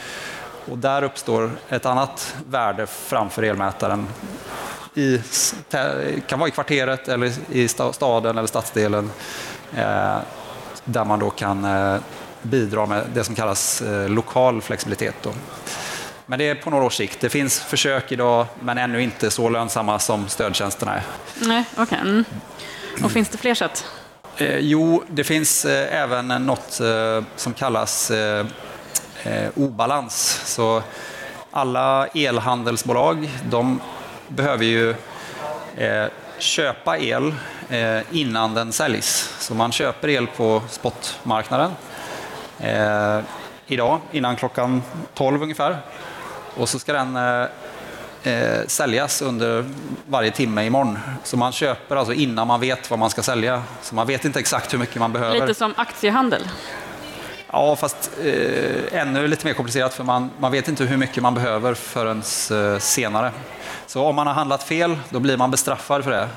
Och 0.71 0.79
där 0.79 1.03
uppstår 1.03 1.51
ett 1.69 1.87
annat 1.87 2.37
värde 2.51 2.87
framför 2.87 3.43
elmätaren 3.43 4.07
i, 4.97 5.23
kan 6.27 6.39
vara 6.39 6.49
i 6.49 6.51
kvarteret 6.51 7.09
eller 7.09 7.33
i 7.51 7.69
staden 7.69 8.39
eller 8.39 8.47
stadsdelen 8.47 9.11
eh, 9.77 10.19
där 10.85 11.05
man 11.05 11.19
då 11.19 11.31
kan 11.31 11.65
eh, 11.65 12.01
bidra 12.43 12.87
med 12.87 13.05
det 13.15 13.25
som 13.25 13.35
kallas 13.35 13.83
eh, 13.83 14.09
lokal 14.09 14.63
flexibilitet. 14.63 15.15
Då. 15.23 15.33
Men 16.27 16.39
det 16.39 16.49
är 16.49 16.55
på 16.55 16.71
några 16.71 16.85
års 16.85 16.97
sikt. 16.97 17.21
Det 17.21 17.29
finns 17.29 17.61
försök 17.61 18.13
idag, 18.13 18.47
men 18.61 18.79
ännu 18.79 19.03
inte 19.03 19.31
så 19.31 19.49
lönsamma 19.49 19.99
som 19.99 20.29
stödtjänsterna 20.29 20.95
är. 20.95 21.03
Nej, 21.35 21.65
okay. 21.77 21.99
Mm. 22.01 22.25
Och 23.03 23.11
finns 23.11 23.29
det 23.29 23.39
fler 23.39 23.55
sätt? 23.55 23.85
Jo, 24.59 25.05
det 25.09 25.25
finns 25.25 25.65
även 25.65 26.29
något 26.29 26.81
som 27.37 27.55
kallas 27.55 28.13
obalans. 29.55 30.41
Så 30.45 30.83
alla 31.51 32.07
elhandelsbolag 32.07 33.31
de 33.51 33.81
behöver 34.29 34.65
ju 34.65 34.91
eh, 35.77 36.07
köpa 36.39 36.99
el 36.99 37.35
eh, 37.69 38.01
innan 38.11 38.55
den 38.55 38.73
säljs. 38.73 39.35
Så 39.39 39.55
man 39.55 39.73
köper 39.73 40.09
el 40.09 40.27
på 40.27 40.63
spotmarknaden 40.69 41.71
eh, 42.61 43.21
idag 43.67 44.01
innan 44.13 44.37
klockan 44.37 44.83
12 45.15 45.43
ungefär. 45.43 45.79
Och 46.57 46.69
så 46.69 46.79
ska 46.79 46.93
den 46.93 47.17
eh, 47.17 47.47
eh, 48.33 48.67
säljas 48.67 49.23
under 49.23 49.65
varje 50.07 50.31
timme 50.31 50.65
imorgon. 50.65 50.99
Så 51.25 51.37
man 51.37 51.53
köper 51.53 51.97
alltså 51.97 52.13
innan 52.13 52.47
man 52.47 52.61
vet 52.61 52.91
vad 52.91 52.99
man 52.99 53.11
ska 53.11 53.23
sälja. 53.23 53.63
Så 53.83 53.95
man 53.95 54.07
vet 54.07 54.25
inte 54.25 54.39
exakt 54.39 54.75
hur 54.75 54.79
mycket 54.79 54.97
man 54.97 55.13
behöver. 55.13 55.41
Lite 55.41 55.55
som 55.55 55.75
aktiehandel? 55.77 56.49
Ja, 57.57 57.77
fast 57.77 58.11
eh, 58.25 59.01
ännu 59.01 59.29
lite 59.29 59.47
mer 59.47 59.55
komplicerat 59.55 59.95
för 59.95 60.05
man, 60.05 60.31
man 60.39 60.53
vet 60.53 60.69
inte 60.69 60.85
hur 60.85 60.97
mycket 60.97 61.23
man 61.23 61.35
behöver 61.35 61.75
förrän 61.75 62.23
eh, 62.51 62.79
senare. 62.79 63.33
Så 63.87 64.03
om 64.03 64.15
man 64.17 64.27
har 64.27 64.35
handlat 64.35 64.63
fel, 64.63 64.99
då 65.11 65.21
blir 65.21 65.37
man 65.37 65.51
bestraffad 65.51 66.05
för 66.05 66.11
det. 66.11 66.29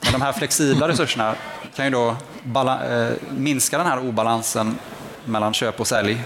Men 0.00 0.12
de 0.12 0.22
här 0.22 0.32
flexibla 0.32 0.88
resurserna 0.88 1.34
kan 1.76 1.84
ju 1.84 1.90
då 1.90 2.16
eh, 2.54 3.10
minska 3.30 3.78
den 3.78 3.86
här 3.86 4.08
obalansen 4.08 4.78
mellan 5.24 5.52
köp 5.52 5.80
och 5.80 5.86
sälj. 5.86 6.22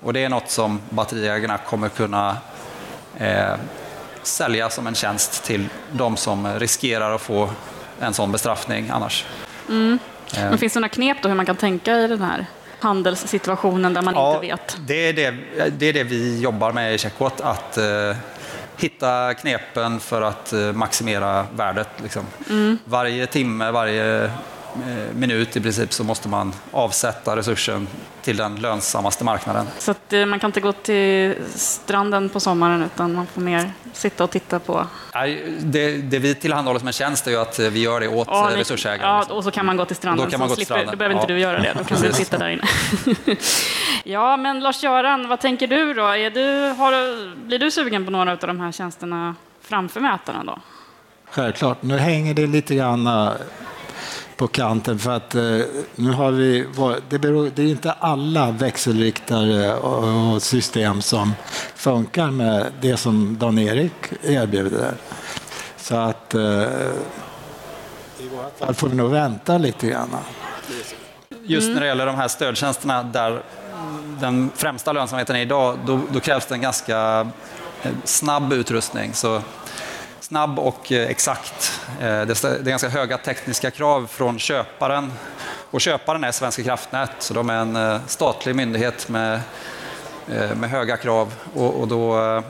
Och 0.00 0.12
det 0.12 0.24
är 0.24 0.28
något 0.28 0.50
som 0.50 0.80
batteriägarna 0.90 1.58
kommer 1.58 1.88
kunna 1.88 2.36
eh, 3.16 3.54
sälja 4.22 4.70
som 4.70 4.86
en 4.86 4.94
tjänst 4.94 5.44
till 5.44 5.68
de 5.92 6.16
som 6.16 6.58
riskerar 6.58 7.14
att 7.14 7.22
få 7.22 7.50
en 8.00 8.14
sån 8.14 8.32
bestraffning 8.32 8.90
annars. 8.90 9.24
Mm. 9.68 9.98
Eh. 10.36 10.40
Men 10.40 10.58
finns 10.58 10.72
det 10.72 10.80
några 10.80 10.88
knep 10.88 11.16
då 11.22 11.28
hur 11.28 11.36
man 11.36 11.46
kan 11.46 11.56
tänka 11.56 11.96
i 11.96 12.08
den 12.08 12.22
här 12.22 12.46
handelssituationen 12.80 13.94
där 13.94 14.02
man 14.02 14.14
ja, 14.14 14.34
inte 14.34 14.46
vet? 14.46 14.76
Det 14.86 15.08
är 15.08 15.12
det, 15.12 15.34
det 15.70 15.86
är 15.86 15.92
det 15.92 16.04
vi 16.04 16.40
jobbar 16.40 16.72
med 16.72 16.94
i 16.94 16.98
Checkwatt, 16.98 17.40
att 17.40 17.78
eh, 17.78 18.16
hitta 18.76 19.34
knepen 19.34 20.00
för 20.00 20.22
att 20.22 20.52
eh, 20.52 20.72
maximera 20.72 21.46
värdet. 21.56 21.88
Liksom. 22.02 22.26
Mm. 22.50 22.78
Varje 22.84 23.26
timme, 23.26 23.70
varje 23.70 24.30
minut 25.14 25.56
i 25.56 25.60
princip 25.60 25.92
så 25.92 26.04
måste 26.04 26.28
man 26.28 26.52
avsätta 26.70 27.36
resursen 27.36 27.88
till 28.22 28.36
den 28.36 28.56
lönsammaste 28.56 29.24
marknaden. 29.24 29.66
Så 29.78 29.90
att 29.90 30.12
eh, 30.12 30.26
man 30.26 30.40
kan 30.40 30.48
inte 30.48 30.60
gå 30.60 30.72
till 30.72 31.34
stranden 31.54 32.28
på 32.28 32.40
sommaren 32.40 32.82
utan 32.82 33.14
man 33.14 33.26
får 33.26 33.40
mer 33.40 33.72
sitta 33.92 34.24
och 34.24 34.30
titta 34.30 34.58
på? 34.58 34.86
Det, 35.60 35.96
det 35.96 36.18
vi 36.18 36.34
tillhandahåller 36.34 36.78
som 36.78 36.86
en 36.86 36.92
tjänst 36.92 37.26
är 37.26 37.30
ju 37.30 37.36
att 37.36 37.58
vi 37.58 37.80
gör 37.80 38.00
det 38.00 38.08
åt 38.08 38.28
ja, 38.30 38.50
resursägaren. 38.54 39.24
Ja, 39.28 39.34
och 39.34 39.44
så 39.44 39.50
kan 39.50 39.66
man 39.66 39.76
gå 39.76 39.84
till 39.84 39.96
stranden. 39.96 40.24
Då, 40.24 40.30
kan 40.30 40.40
man 40.40 40.48
gå 40.48 40.54
till 40.54 40.64
stranden. 40.64 40.90
då 40.90 40.96
behöver 40.96 41.14
inte 41.14 41.26
du 41.26 41.38
göra 41.38 41.60
det, 41.60 41.74
då 41.78 41.84
kan 41.84 42.02
du 42.02 42.12
sitta 42.12 42.38
där 42.38 42.48
inne. 42.48 42.62
ja, 44.04 44.36
men 44.36 44.60
Lars-Göran, 44.60 45.28
vad 45.28 45.40
tänker 45.40 45.66
du 45.66 45.94
då? 45.94 46.06
Är 46.06 46.30
du, 46.30 46.74
har, 46.78 47.34
blir 47.46 47.58
du 47.58 47.70
sugen 47.70 48.04
på 48.04 48.10
några 48.10 48.32
av 48.32 48.38
de 48.38 48.60
här 48.60 48.72
tjänsterna 48.72 49.34
framför 49.60 50.00
mätaren 50.00 50.46
då? 50.46 50.58
Självklart. 51.30 51.82
Nu 51.82 51.98
hänger 51.98 52.34
det 52.34 52.46
lite 52.46 52.74
grann 52.74 53.06
på 54.36 54.46
kanten 54.46 54.98
för 54.98 55.10
att 55.10 55.34
eh, 55.34 55.60
nu 55.94 56.12
har 56.12 56.30
vi, 56.30 56.66
det, 57.08 57.18
beror, 57.18 57.50
det 57.54 57.62
är 57.62 57.66
inte 57.66 57.92
alla 57.92 58.50
växelriktare 58.50 59.74
och 59.74 60.42
system 60.42 61.02
som 61.02 61.34
funkar 61.74 62.30
med 62.30 62.72
det 62.80 62.96
som 62.96 63.38
Dan-Erik 63.38 63.92
erbjuder. 64.22 64.94
Så 65.76 65.96
att 65.96 66.34
eh, 66.34 66.40
i 68.18 68.28
vårt 68.28 68.58
fall 68.58 68.74
får 68.74 68.88
vi 68.88 68.96
nog 68.96 69.10
vänta 69.10 69.58
lite 69.58 69.86
grann. 69.86 70.16
Just 71.42 71.68
när 71.68 71.80
det 71.80 71.86
gäller 71.86 72.06
de 72.06 72.14
här 72.14 72.28
stödtjänsterna 72.28 73.02
där 73.02 73.42
den 74.20 74.50
främsta 74.54 74.92
lönsamheten 74.92 75.36
är 75.36 75.40
idag, 75.40 75.78
då, 75.86 76.00
då 76.12 76.20
krävs 76.20 76.46
det 76.46 76.54
en 76.54 76.60
ganska 76.60 77.28
eh, 77.82 77.92
snabb 78.04 78.52
utrustning. 78.52 79.14
Så 79.14 79.42
snabb 80.20 80.58
och 80.58 80.92
eh, 80.92 81.10
exakt. 81.10 81.80
Eh, 82.00 82.04
det 82.04 82.44
är 82.44 82.62
ganska 82.62 82.88
höga 82.88 83.18
tekniska 83.18 83.70
krav 83.70 84.06
från 84.10 84.38
köparen. 84.38 85.12
Och 85.70 85.80
köparen 85.80 86.24
är 86.24 86.32
Svenska 86.32 86.62
kraftnät, 86.62 87.10
så 87.18 87.34
de 87.34 87.50
är 87.50 87.56
en 87.56 87.76
eh, 87.76 88.00
statlig 88.06 88.56
myndighet 88.56 89.08
med, 89.08 89.40
med 90.56 90.70
höga 90.70 90.96
krav. 90.96 91.34
Och, 91.54 91.80
och 91.80 91.88
då 91.88 92.42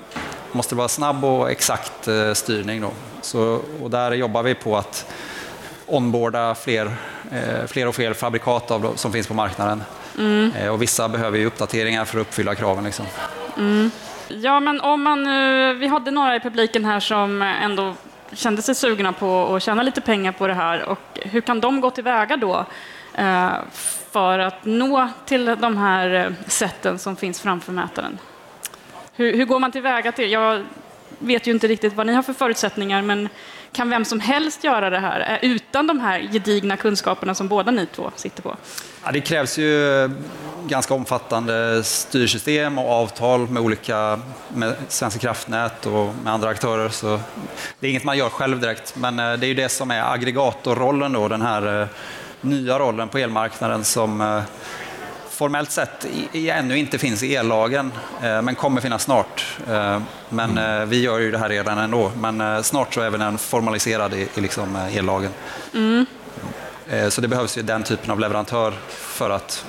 måste 0.52 0.74
det 0.74 0.78
vara 0.78 0.88
snabb 0.88 1.24
och 1.24 1.50
exakt 1.50 2.08
styrning. 2.32 2.80
Då. 2.80 2.90
Så, 3.20 3.60
och 3.82 3.90
där 3.90 4.12
jobbar 4.12 4.42
vi 4.42 4.54
på 4.54 4.76
att 4.76 5.06
onboarda 5.86 6.54
fler, 6.54 6.96
fler 7.66 7.88
och 7.88 7.94
fler 7.94 8.14
fabrikat 8.14 8.70
av, 8.70 8.92
som 8.96 9.12
finns 9.12 9.26
på 9.26 9.34
marknaden. 9.34 9.82
Mm. 10.18 10.70
Och 10.70 10.82
vissa 10.82 11.08
behöver 11.08 11.38
ju 11.38 11.46
uppdateringar 11.46 12.04
för 12.04 12.18
att 12.18 12.26
uppfylla 12.26 12.54
kraven. 12.54 12.84
Liksom. 12.84 13.06
Mm. 13.56 13.90
Ja, 14.28 14.60
men 14.60 14.80
om 14.80 15.02
man 15.02 15.22
nu, 15.22 15.74
vi 15.74 15.86
hade 15.86 16.10
några 16.10 16.36
i 16.36 16.40
publiken 16.40 16.84
här 16.84 17.00
som 17.00 17.42
ändå 17.42 17.94
kände 18.32 18.62
sig 18.62 18.74
sugna 18.74 19.12
på 19.12 19.54
att 19.54 19.62
tjäna 19.62 19.82
lite 19.82 20.00
pengar 20.00 20.32
på 20.32 20.46
det 20.46 20.54
här. 20.54 20.88
Och 20.88 21.18
hur 21.22 21.40
kan 21.40 21.60
de 21.60 21.80
gå 21.80 21.90
tillväga 21.90 22.36
då 22.36 22.64
eh, 23.14 23.52
för 24.10 24.38
att 24.38 24.64
nå 24.64 25.08
till 25.26 25.44
de 25.44 25.76
här 25.76 26.14
eh, 26.14 26.32
sätten 26.46 26.98
som 26.98 27.16
finns 27.16 27.40
framför 27.40 27.72
mätaren? 27.72 28.18
Hur, 29.12 29.36
hur 29.36 29.44
går 29.44 29.58
man 29.58 29.72
tillväga 29.72 30.12
till? 30.12 30.32
Jag 30.32 30.64
vet 31.18 31.46
ju 31.46 31.50
inte 31.50 31.68
riktigt 31.68 31.94
vad 31.94 32.06
ni 32.06 32.12
har 32.12 32.22
för 32.22 32.32
förutsättningar, 32.32 33.02
men 33.02 33.28
kan 33.72 33.90
vem 33.90 34.04
som 34.04 34.20
helst 34.20 34.64
göra 34.64 34.90
det 34.90 34.98
här 34.98 35.38
eh, 35.42 35.50
utan 35.50 35.86
de 35.86 36.00
här 36.00 36.20
gedigna 36.32 36.76
kunskaperna 36.76 37.34
som 37.34 37.48
båda 37.48 37.70
ni 37.70 37.86
två 37.86 38.10
sitter 38.16 38.42
på? 38.42 38.56
Ja, 39.04 39.12
det 39.12 39.20
krävs 39.20 39.58
ju 39.58 40.10
ganska 40.68 40.94
omfattande 40.94 41.84
styrsystem 41.84 42.78
och 42.78 42.90
avtal 42.90 43.48
med 43.48 43.62
olika 43.62 44.20
med 44.54 44.74
Svenska 44.88 45.20
kraftnät 45.20 45.86
och 45.86 46.14
med 46.24 46.32
andra 46.32 46.48
aktörer. 46.48 46.88
Så 46.88 47.20
det 47.80 47.86
är 47.86 47.90
inget 47.90 48.04
man 48.04 48.18
gör 48.18 48.28
själv 48.28 48.60
direkt, 48.60 48.96
men 48.96 49.18
eh, 49.18 49.32
det 49.32 49.46
är 49.46 49.48
ju 49.48 49.54
det 49.54 49.68
som 49.68 49.90
är 49.90 50.12
aggregatorrollen, 50.12 51.12
då, 51.12 51.28
den 51.28 51.42
här 51.42 51.82
eh, 51.82 51.88
nya 52.40 52.78
rollen 52.78 53.08
på 53.08 53.18
elmarknaden 53.18 53.84
som 53.84 54.42
formellt 55.36 55.70
sett 55.70 56.06
ännu 56.32 56.78
inte 56.78 56.98
finns 56.98 57.22
i 57.22 57.34
ellagen, 57.36 57.92
eh, 58.22 58.42
men 58.42 58.54
kommer 58.54 58.80
finnas 58.80 59.02
snart. 59.02 59.46
Eh, 59.70 60.00
men 60.28 60.58
mm. 60.58 60.88
vi 60.88 61.00
gör 61.00 61.18
ju 61.18 61.30
det 61.30 61.38
här 61.38 61.48
redan 61.48 61.78
ändå, 61.78 62.12
men 62.16 62.64
snart 62.64 62.94
så 62.94 63.00
är 63.00 63.06
även 63.06 63.20
den 63.20 63.38
formaliserad 63.38 64.14
i, 64.14 64.28
i 64.34 64.40
liksom 64.40 64.76
ellagen. 64.76 65.30
Mm. 65.74 66.06
Så 67.08 67.20
det 67.20 67.28
behövs 67.28 67.58
ju 67.58 67.62
den 67.62 67.82
typen 67.82 68.10
av 68.10 68.20
leverantör 68.20 68.74
för 68.88 69.30
att 69.30 69.64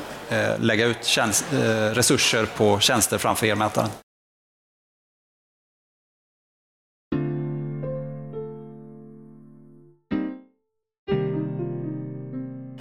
lägga 0.59 0.85
ut 0.85 1.05
tjänst, 1.05 1.45
resurser 1.93 2.45
på 2.45 2.79
tjänster 2.79 3.17
framför 3.17 3.47
elmätaren. 3.47 3.89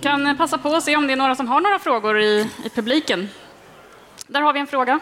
Kan 0.01 0.37
passa 0.37 0.59
på 0.59 0.75
att 0.75 0.83
se 0.83 0.97
om 0.97 1.07
det 1.07 1.13
är 1.13 1.17
några 1.17 1.35
som 1.35 1.49
har 1.49 1.61
några 1.61 1.79
frågor 1.79 2.19
i, 2.19 2.51
i 2.65 2.69
publiken. 2.69 3.29
Där 4.27 4.41
har 4.41 4.53
vi 4.53 4.61
en 4.61 4.67
fråga. 4.67 5.01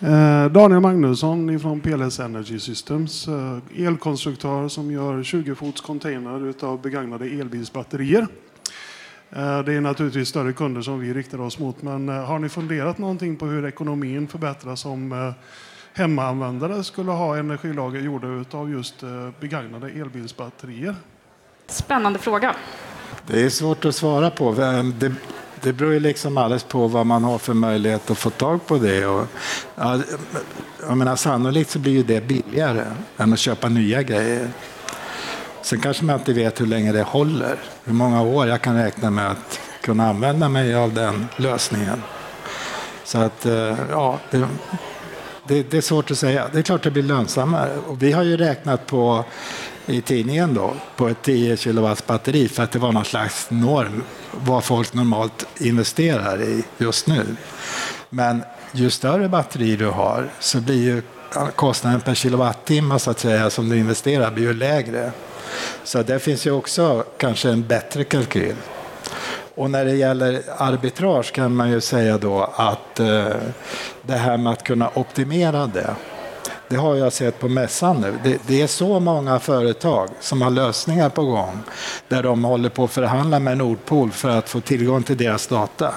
Eh, 0.00 0.46
Daniel 0.46 0.80
Magnusson 0.80 1.60
från 1.60 1.80
PLS 1.80 2.20
Energy 2.20 2.58
Systems. 2.58 3.28
Eh, 3.28 3.86
elkonstruktör 3.86 4.68
som 4.68 4.90
gör 4.90 5.22
20 5.22 5.54
fots 5.54 5.80
container 5.80 6.48
utav 6.48 6.82
begagnade 6.82 7.26
elbilsbatterier. 7.26 8.26
Eh, 9.30 9.58
det 9.58 9.74
är 9.74 9.80
naturligtvis 9.80 10.28
större 10.28 10.52
kunder 10.52 10.82
som 10.82 11.00
vi 11.00 11.14
riktar 11.14 11.40
oss 11.40 11.58
mot, 11.58 11.82
men 11.82 12.08
har 12.08 12.38
ni 12.38 12.48
funderat 12.48 12.98
någonting 12.98 13.36
på 13.36 13.46
hur 13.46 13.66
ekonomin 13.66 14.28
förbättras 14.28 14.84
om 14.84 15.32
hemmaanvändare 15.94 16.84
skulle 16.84 17.10
ha 17.10 17.36
energilager 17.36 18.00
gjorda 18.00 18.58
av 18.58 18.70
just 18.70 19.04
begagnade 19.40 19.90
elbilsbatterier? 19.90 20.94
Spännande 21.66 22.18
fråga. 22.18 22.54
Det 23.26 23.40
är 23.40 23.50
svårt 23.50 23.84
att 23.84 23.94
svara 23.94 24.30
på. 24.30 24.52
Det, 24.98 25.12
det 25.62 25.72
beror 25.72 25.92
ju 25.92 26.00
liksom 26.00 26.38
alldeles 26.38 26.64
på 26.64 26.88
vad 26.88 27.06
man 27.06 27.24
har 27.24 27.38
för 27.38 27.54
möjlighet 27.54 28.10
att 28.10 28.18
få 28.18 28.30
tag 28.30 28.66
på 28.66 28.78
det. 28.78 29.06
Och, 29.06 29.26
jag 30.80 30.96
menar, 30.96 31.16
sannolikt 31.16 31.70
så 31.70 31.78
blir 31.78 31.92
ju 31.92 32.02
det 32.02 32.20
billigare 32.20 32.84
än 33.16 33.32
att 33.32 33.38
köpa 33.38 33.68
nya 33.68 34.02
grejer. 34.02 34.50
Sen 35.62 35.80
kanske 35.80 36.04
man 36.04 36.18
inte 36.18 36.32
vet 36.32 36.60
hur 36.60 36.66
länge 36.66 36.92
det 36.92 37.02
håller, 37.02 37.56
hur 37.84 37.92
många 37.92 38.22
år 38.22 38.46
jag 38.46 38.62
kan 38.62 38.76
räkna 38.76 39.10
med 39.10 39.30
att 39.30 39.60
kunna 39.80 40.08
använda 40.08 40.48
mig 40.48 40.74
av 40.74 40.94
den 40.94 41.26
lösningen. 41.36 42.02
Så 43.04 43.18
att, 43.18 43.46
eh, 43.46 43.76
ja, 43.90 44.18
det, 44.30 44.48
det, 45.46 45.70
det 45.70 45.76
är 45.76 45.80
svårt 45.80 46.10
att 46.10 46.18
säga. 46.18 46.48
Det 46.52 46.58
är 46.58 46.62
klart 46.62 46.82
det 46.82 46.90
blir 46.90 47.02
lönsammare. 47.02 47.78
Och 47.86 48.02
vi 48.02 48.12
har 48.12 48.22
ju 48.22 48.36
räknat 48.36 48.86
på 48.86 49.24
i 49.88 50.00
tidningen 50.00 50.54
då, 50.54 50.74
på 50.96 51.08
ett 51.08 51.22
10 51.22 51.56
kW 51.56 51.94
batteri 52.06 52.48
för 52.48 52.62
att 52.62 52.72
det 52.72 52.78
var 52.78 52.92
någon 52.92 53.04
slags 53.04 53.46
norm 53.50 54.02
vad 54.32 54.64
folk 54.64 54.94
normalt 54.94 55.46
investerar 55.58 56.42
i 56.42 56.64
just 56.78 57.06
nu. 57.06 57.36
Men 58.10 58.42
ju 58.72 58.90
större 58.90 59.28
batteri 59.28 59.76
du 59.76 59.86
har 59.86 60.28
så 60.40 60.60
blir 60.60 60.82
ju 60.82 61.02
kostnaden 61.54 62.00
per 62.00 62.14
kilowattimme 62.14 62.98
så 62.98 63.10
att 63.10 63.18
säga 63.18 63.50
som 63.50 63.68
du 63.68 63.76
investerar 63.76 64.30
blir 64.30 64.44
ju 64.44 64.54
lägre. 64.54 65.12
Så 65.84 66.02
det 66.02 66.18
finns 66.18 66.46
ju 66.46 66.50
också 66.50 67.04
kanske 67.18 67.50
en 67.50 67.66
bättre 67.66 68.04
kalkyl. 68.04 68.56
Och 69.54 69.70
när 69.70 69.84
det 69.84 69.94
gäller 69.94 70.42
arbitrage 70.56 71.32
kan 71.32 71.56
man 71.56 71.70
ju 71.70 71.80
säga 71.80 72.18
då 72.18 72.52
att 72.56 73.00
eh, 73.00 73.26
det 74.02 74.16
här 74.16 74.36
med 74.36 74.52
att 74.52 74.62
kunna 74.62 74.90
optimera 74.94 75.66
det 75.66 75.94
det 76.68 76.76
har 76.76 76.94
jag 76.94 77.12
sett 77.12 77.38
på 77.38 77.48
mässan 77.48 78.00
nu. 78.00 78.18
Det, 78.24 78.38
det, 78.46 78.62
är 78.62 78.66
så 78.66 79.00
många 79.00 79.38
företag 79.38 80.08
som 80.20 80.42
har 80.42 80.50
lösningar 80.50 81.10
på 81.10 81.24
gång 81.24 81.60
där 82.08 82.22
de 82.22 82.44
håller 82.44 82.68
på 82.68 82.84
att 82.84 82.90
förhandla 82.90 83.38
med 83.38 83.58
Nordpol 83.58 84.10
för 84.10 84.28
att 84.28 84.48
få 84.48 84.60
tillgång 84.60 85.02
till 85.02 85.16
deras 85.16 85.46
data. 85.46 85.94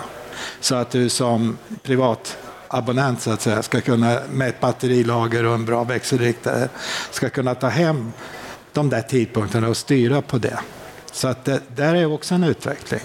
Så 0.59 0.75
att 0.75 0.91
du 0.91 1.09
som 1.09 1.57
privatabonnent 1.83 3.21
så 3.21 3.31
att 3.31 3.41
säga, 3.41 3.63
ska 3.63 3.81
kunna 3.81 4.19
med 4.31 4.49
ett 4.49 4.59
batterilager 4.59 5.45
och 5.45 5.53
en 5.53 5.65
bra 5.65 5.83
växelriktare 5.83 6.69
ska 7.11 7.29
kunna 7.29 7.55
ta 7.55 7.67
hem 7.67 8.13
de 8.73 8.89
där 8.89 9.01
tidpunkterna 9.01 9.67
och 9.67 9.77
styra 9.77 10.21
på 10.21 10.37
det. 10.37 10.59
Så 11.11 11.27
att 11.27 11.45
det, 11.45 11.61
där 11.75 11.95
är 11.95 12.13
också 12.13 12.35
en 12.35 12.43
utveckling. 12.43 13.01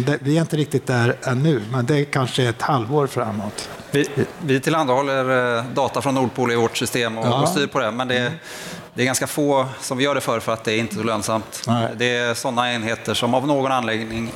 Det, 0.00 0.18
vi 0.20 0.36
är 0.36 0.40
inte 0.40 0.56
riktigt 0.56 0.86
där 0.86 1.16
ännu, 1.22 1.62
men 1.72 1.86
det 1.86 2.00
är 2.00 2.04
kanske 2.04 2.48
ett 2.48 2.62
halvår 2.62 3.06
framåt. 3.06 3.68
Vi, 3.90 4.08
vi 4.42 4.60
tillhandahåller 4.60 5.56
eh, 5.58 5.64
data 5.74 6.02
från 6.02 6.14
Nordpol 6.14 6.52
i 6.52 6.54
vårt 6.54 6.76
system 6.76 7.18
och, 7.18 7.26
ja. 7.26 7.42
och 7.42 7.48
styr 7.48 7.66
på 7.66 7.78
det, 7.78 7.90
men 7.90 8.08
det, 8.08 8.32
det 8.94 9.02
är 9.02 9.06
ganska 9.06 9.26
få 9.26 9.68
som 9.80 9.98
vi 9.98 10.04
gör 10.04 10.14
det 10.14 10.20
för, 10.20 10.40
för 10.40 10.52
att 10.52 10.64
det 10.64 10.72
är 10.72 10.78
inte 10.78 10.94
så 10.94 11.02
lönsamt. 11.02 11.62
Nej. 11.66 11.88
Det 11.96 12.16
är 12.16 12.34
sådana 12.34 12.72
enheter 12.72 13.14
som 13.14 13.34
av 13.34 13.46
någon 13.46 13.72
anledning 13.72 14.32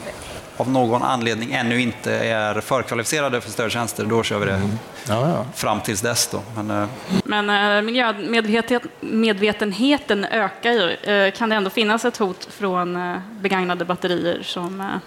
av 0.56 0.70
någon 0.70 1.02
anledning 1.02 1.52
ännu 1.52 1.80
inte 1.80 2.12
är 2.12 2.60
förkvalificerade 2.60 3.40
för 3.40 3.50
stödtjänster, 3.50 4.04
då 4.04 4.22
kör 4.22 4.38
vi 4.38 4.46
det 4.46 4.52
mm. 4.52 4.78
ja, 5.08 5.28
ja. 5.28 5.44
fram 5.54 5.80
tills 5.80 6.00
dess. 6.00 6.28
Då. 6.32 6.42
Men, 6.62 6.70
uh... 6.70 6.88
Men 7.24 7.50
uh, 7.50 7.82
miljömedvetenheten 7.82 10.24
ökar 10.24 10.72
ju. 10.72 10.96
Uh, 11.12 11.30
kan 11.30 11.48
det 11.48 11.56
ändå 11.56 11.70
finnas 11.70 12.04
ett 12.04 12.16
hot 12.16 12.48
från 12.50 12.98
begagnade 13.40 13.84
batterier 13.84 14.42
som 14.42 15.00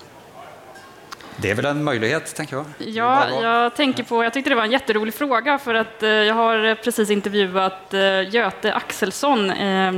det 1.41 1.52
är 1.52 1.56
väl 1.56 1.65
en 1.65 1.84
möjlighet, 1.84 2.36
tänker 2.36 2.56
jag. 2.56 2.65
Ja, 2.78 3.30
jag 3.41 3.75
tänker 3.75 4.04
på, 4.04 4.23
jag 4.23 4.34
tyckte 4.34 4.49
det 4.49 4.56
var 4.56 4.63
en 4.63 4.71
jätterolig 4.71 5.13
fråga 5.13 5.58
för 5.58 5.75
att 5.75 6.04
eh, 6.04 6.10
jag 6.10 6.36
har 6.36 6.75
precis 6.75 7.10
intervjuat 7.10 7.93
eh, 7.93 8.30
Göte 8.30 8.73
Axelsson 8.73 9.52
eh, 9.52 9.93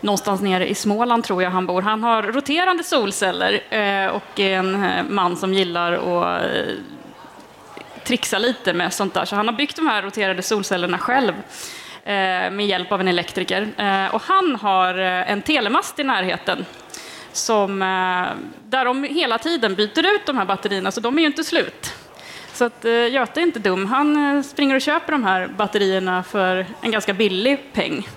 någonstans 0.00 0.40
nere 0.40 0.68
i 0.68 0.74
Småland 0.74 1.24
tror 1.24 1.42
jag 1.42 1.50
han 1.50 1.66
bor. 1.66 1.82
Han 1.82 2.02
har 2.02 2.22
roterande 2.22 2.84
solceller 2.84 3.60
eh, 3.70 4.06
och 4.06 4.40
är 4.40 4.58
en 4.58 4.84
eh, 4.84 5.04
man 5.08 5.36
som 5.36 5.54
gillar 5.54 5.92
att 5.92 6.44
eh, 6.44 6.74
trixa 8.04 8.38
lite 8.38 8.72
med 8.72 8.92
sånt 8.92 9.14
där. 9.14 9.24
Så 9.24 9.36
han 9.36 9.48
har 9.48 9.54
byggt 9.54 9.76
de 9.76 9.86
här 9.86 10.02
roterade 10.02 10.42
solcellerna 10.42 10.98
själv 10.98 11.32
med 12.52 12.66
hjälp 12.66 12.92
av 12.92 13.00
en 13.00 13.08
elektriker. 13.08 13.68
Och 14.12 14.22
han 14.22 14.56
har 14.56 14.94
en 14.98 15.42
telemast 15.42 15.98
i 15.98 16.04
närheten 16.04 16.64
som, 17.38 17.82
eh, 17.82 18.28
där 18.68 18.84
de 18.84 19.04
hela 19.04 19.38
tiden 19.38 19.74
byter 19.74 20.14
ut 20.14 20.26
de 20.26 20.36
här 20.36 20.44
batterierna, 20.44 20.90
så 20.90 21.00
de 21.00 21.18
är 21.18 21.22
ju 21.22 21.26
inte 21.26 21.44
slut. 21.44 21.94
Så 22.52 22.64
att 22.64 22.84
eh, 22.84 23.12
Göte 23.12 23.40
är 23.40 23.42
inte 23.42 23.58
dum. 23.58 23.86
Han 23.86 24.36
eh, 24.36 24.42
springer 24.42 24.74
och 24.74 24.80
köper 24.80 25.12
de 25.12 25.24
här 25.24 25.46
batterierna 25.46 26.22
för 26.22 26.66
en 26.80 26.90
ganska 26.90 27.12
billig 27.12 27.58
peng. 27.72 28.08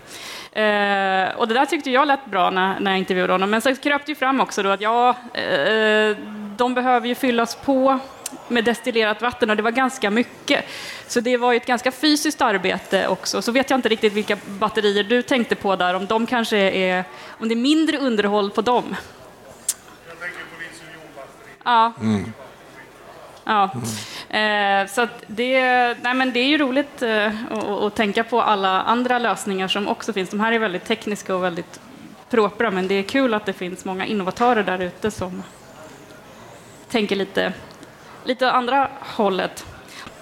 Eh, 0.51 1.29
och 1.35 1.47
det 1.47 1.53
där 1.53 1.65
tyckte 1.65 1.91
jag 1.91 2.07
lät 2.07 2.25
bra 2.25 2.49
när, 2.49 2.79
när 2.79 2.91
jag 2.91 2.97
intervjuade 2.97 3.33
honom. 3.33 3.49
Men 3.49 3.61
sen 3.61 3.75
kröp 3.75 4.05
det 4.05 4.11
ju 4.11 4.15
fram 4.15 4.41
också 4.41 4.63
då 4.63 4.69
att 4.69 4.81
ja, 4.81 5.15
de 6.57 6.73
behöver 6.73 7.07
ju 7.07 7.15
fyllas 7.15 7.55
på 7.55 7.99
med 8.47 8.63
destillerat 8.63 9.21
vatten 9.21 9.49
och 9.49 9.55
det 9.55 9.63
var 9.63 9.71
ganska 9.71 10.09
mycket. 10.09 10.65
Så 11.07 11.19
det 11.19 11.37
var 11.37 11.51
ju 11.51 11.57
ett 11.57 11.65
ganska 11.65 11.91
fysiskt 11.91 12.41
arbete 12.41 13.07
också. 13.07 13.41
Så 13.41 13.51
vet 13.51 13.69
jag 13.69 13.77
inte 13.77 13.89
riktigt 13.89 14.13
vilka 14.13 14.37
batterier 14.47 15.03
du 15.03 15.21
tänkte 15.21 15.55
på 15.55 15.75
där, 15.75 15.93
om 15.93 16.05
de 16.05 16.25
kanske 16.25 16.57
är, 16.57 17.03
om 17.27 17.47
det 17.47 17.53
är 17.53 17.57
mindre 17.57 17.97
underhåll 17.97 18.51
på 18.51 18.61
dem. 18.61 18.95
Jag 20.07 20.19
tänker 20.19 20.37
på 20.37 20.61
lithiumjonbatterier. 20.61 21.57
Ja. 21.63 21.93
Mm. 22.01 22.33
Ja, 23.43 23.69
mm. 24.29 24.87
så 24.87 25.07
det, 25.27 25.61
nej 26.01 26.13
men 26.13 26.33
det 26.33 26.39
är 26.39 26.47
ju 26.47 26.57
roligt 26.57 27.01
eh, 27.01 27.27
att, 27.51 27.67
att, 27.67 27.95
tänka 27.95 28.23
på 28.23 28.41
alla 28.41 28.81
andra 28.81 29.19
lösningar 29.19 29.67
som 29.67 29.87
också 29.87 30.13
finns. 30.13 30.29
De 30.29 30.39
här 30.39 30.51
är 30.51 30.59
väldigt 30.59 30.85
tekniska 30.85 31.35
och 31.35 31.43
väldigt 31.43 31.79
propra, 32.29 32.71
men 32.71 32.87
det 32.87 32.95
är 32.95 33.03
kul 33.03 33.33
att 33.33 33.45
det 33.45 33.53
finns 33.53 33.85
många 33.85 34.05
innovatörer 34.05 34.63
där 34.63 34.79
ute 34.79 35.11
som 35.11 35.43
tänker 36.89 37.15
lite 37.15 37.53
lite 38.23 38.51
andra 38.51 38.89
hållet. 38.99 39.65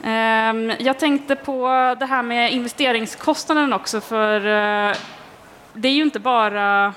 Ehm, 0.04 0.72
jag 0.80 1.00
tänkte 1.00 1.36
på 1.36 1.68
det 2.00 2.06
här 2.06 2.24
med 2.24 2.54
investeringskostnaden 2.54 3.74
också, 3.74 4.02
för 4.02 4.36
eh, 4.36 4.96
det 5.74 5.88
är 5.88 5.94
ju 5.94 6.04
inte 6.04 6.20
bara 6.20 6.94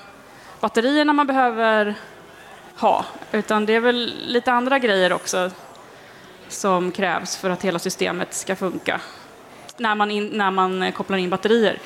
batterierna 0.59 1.13
man 1.13 1.27
behöver 1.27 1.95
ha, 2.77 3.05
utan 3.31 3.65
det 3.65 3.75
är 3.75 3.79
väl 3.79 4.13
lite 4.25 4.51
andra 4.51 4.79
grejer 4.79 5.13
också 5.13 5.51
som 6.47 6.91
krävs 6.91 7.37
för 7.37 7.49
att 7.49 7.63
hela 7.63 7.79
systemet 7.79 8.33
ska 8.33 8.55
funka 8.55 9.01
när 9.77 9.95
man, 9.95 10.11
in, 10.11 10.27
när 10.27 10.51
man 10.51 10.91
kopplar 10.91 11.17
in 11.17 11.29
batterier. 11.29 11.79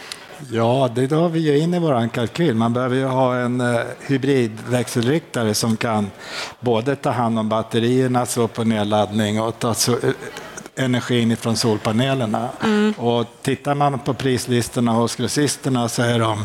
Ja, 0.51 0.89
det 0.95 1.11
har 1.11 1.29
vi 1.29 1.39
ju 1.39 1.59
in 1.59 1.73
i 1.73 1.79
vår 1.79 2.07
kalkyl. 2.07 2.55
Man 2.55 2.73
behöver 2.73 2.95
ju 2.95 3.05
ha 3.05 3.35
en 3.35 3.61
uh, 3.61 3.79
hybridväxelriktare 4.07 5.53
som 5.53 5.77
kan 5.77 6.11
både 6.59 6.95
ta 6.95 7.09
hand 7.09 7.39
om 7.39 7.49
batteriernas 7.49 8.37
upp 8.37 8.59
och 8.59 8.67
nedladdning 8.67 9.41
och 9.41 9.59
ta 9.59 9.69
eh, 9.69 10.13
energin 10.75 11.37
från 11.37 11.57
solpanelerna. 11.57 12.49
Mm. 12.63 12.93
Och 12.97 13.25
tittar 13.41 13.75
man 13.75 13.99
på 13.99 14.13
prislistorna 14.13 14.91
hos 14.91 15.15
grossisterna 15.15 15.89
så 15.89 16.01
är 16.01 16.19
de 16.19 16.43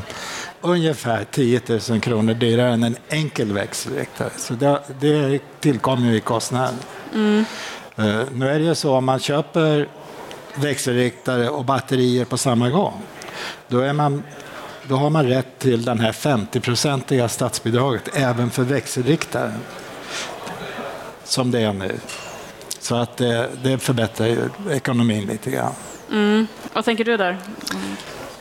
ungefär 0.61 1.25
10 1.31 1.61
000 1.91 2.01
kronor 2.01 2.35
dyrare 2.35 2.73
än 2.73 2.83
en 2.83 2.97
enkel 3.09 3.53
växelriktare. 3.53 4.31
Så 4.37 4.55
det, 4.55 4.81
det 5.01 5.41
tillkommer 5.61 6.11
ju 6.11 6.17
i 6.17 6.21
kostnaden. 6.21 6.75
Mm. 7.15 7.45
Uh, 7.99 8.23
nu 8.33 8.49
är 8.49 8.59
det 8.59 8.65
ju 8.65 8.75
så 8.75 8.95
om 8.95 9.05
man 9.05 9.21
köper 9.21 9.89
växelriktare 10.55 11.49
och 11.49 11.65
batterier 11.65 12.25
på 12.25 12.39
samma 12.39 12.71
gång 12.71 13.03
då, 13.69 13.81
är 13.81 13.93
man, 13.93 14.23
då 14.89 14.97
har 14.97 15.11
man 15.11 15.27
rätt 15.27 15.59
till 15.59 15.85
den 15.85 16.01
här 16.01 16.13
50-procentiga 16.13 17.29
statsbidraget 17.29 18.09
även 18.15 18.51
för 18.51 18.63
växelriktaren. 18.63 19.61
Som 21.25 21.51
det 21.51 21.61
är 21.61 21.73
nu. 21.73 21.99
Så 22.79 22.95
att 22.95 23.17
det, 23.17 23.49
det 23.63 23.79
förbättrar 23.79 24.27
ju 24.27 24.49
ekonomin 24.71 25.27
lite 25.27 25.51
grann. 25.51 25.73
Mm. 26.11 26.47
Vad 26.73 26.85
tänker 26.85 27.05
du 27.05 27.17
där? 27.17 27.39
Mm. 27.73 27.97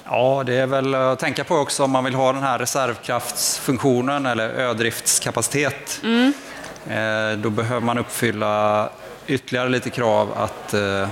Ja, 0.06 0.44
det 0.46 0.54
är 0.54 0.68
väl 0.68 0.96
att 0.96 1.20
tänka 1.20 1.44
på 1.44 1.56
också 1.56 1.84
om 1.84 1.92
man 1.92 2.04
vill 2.04 2.16
ha 2.16 2.34
den 2.34 2.44
här 2.44 2.60
reservkraftsfunktionen 2.60 4.26
eller 4.26 4.50
ödriftskapacitet. 4.50 6.02
Mm. 6.04 6.34
Eh, 6.88 7.38
då 7.38 7.50
behöver 7.50 7.82
man 7.82 7.98
uppfylla 7.98 8.90
ytterligare 9.28 9.70
lite 9.70 9.90
krav 9.90 10.34
att 10.38 10.74
eh, 10.74 11.08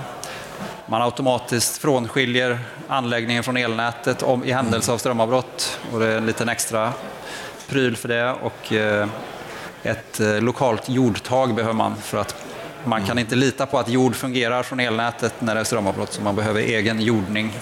man 0.89 1.01
automatiskt 1.01 1.77
frånskiljer 1.77 2.59
anläggningen 2.87 3.43
från 3.43 3.57
elnätet 3.57 4.23
om, 4.23 4.43
i 4.43 4.51
händelse 4.51 4.91
av 4.91 4.97
strömavbrott. 4.97 5.79
Och 5.93 5.99
det 5.99 6.07
är 6.07 6.17
en 6.17 6.25
liten 6.25 6.49
extra 6.49 6.93
pryl 7.67 7.95
för 7.95 8.07
det. 8.07 8.31
Och, 8.31 8.73
eh, 8.73 9.07
ett 9.83 10.19
eh, 10.19 10.41
lokalt 10.41 10.89
jordtag 10.89 11.55
behöver 11.55 11.73
man 11.73 11.95
för 11.95 12.17
att 12.17 12.35
man 12.85 13.05
kan 13.05 13.19
inte 13.19 13.35
lita 13.35 13.65
på 13.65 13.79
att 13.79 13.89
jord 13.89 14.15
fungerar 14.15 14.63
från 14.63 14.79
elnätet 14.79 15.33
när 15.39 15.55
det 15.55 15.61
är 15.61 15.65
strömavbrott, 15.65 16.13
så 16.13 16.21
man 16.21 16.35
behöver 16.35 16.61
egen 16.61 17.01
jordning. 17.01 17.57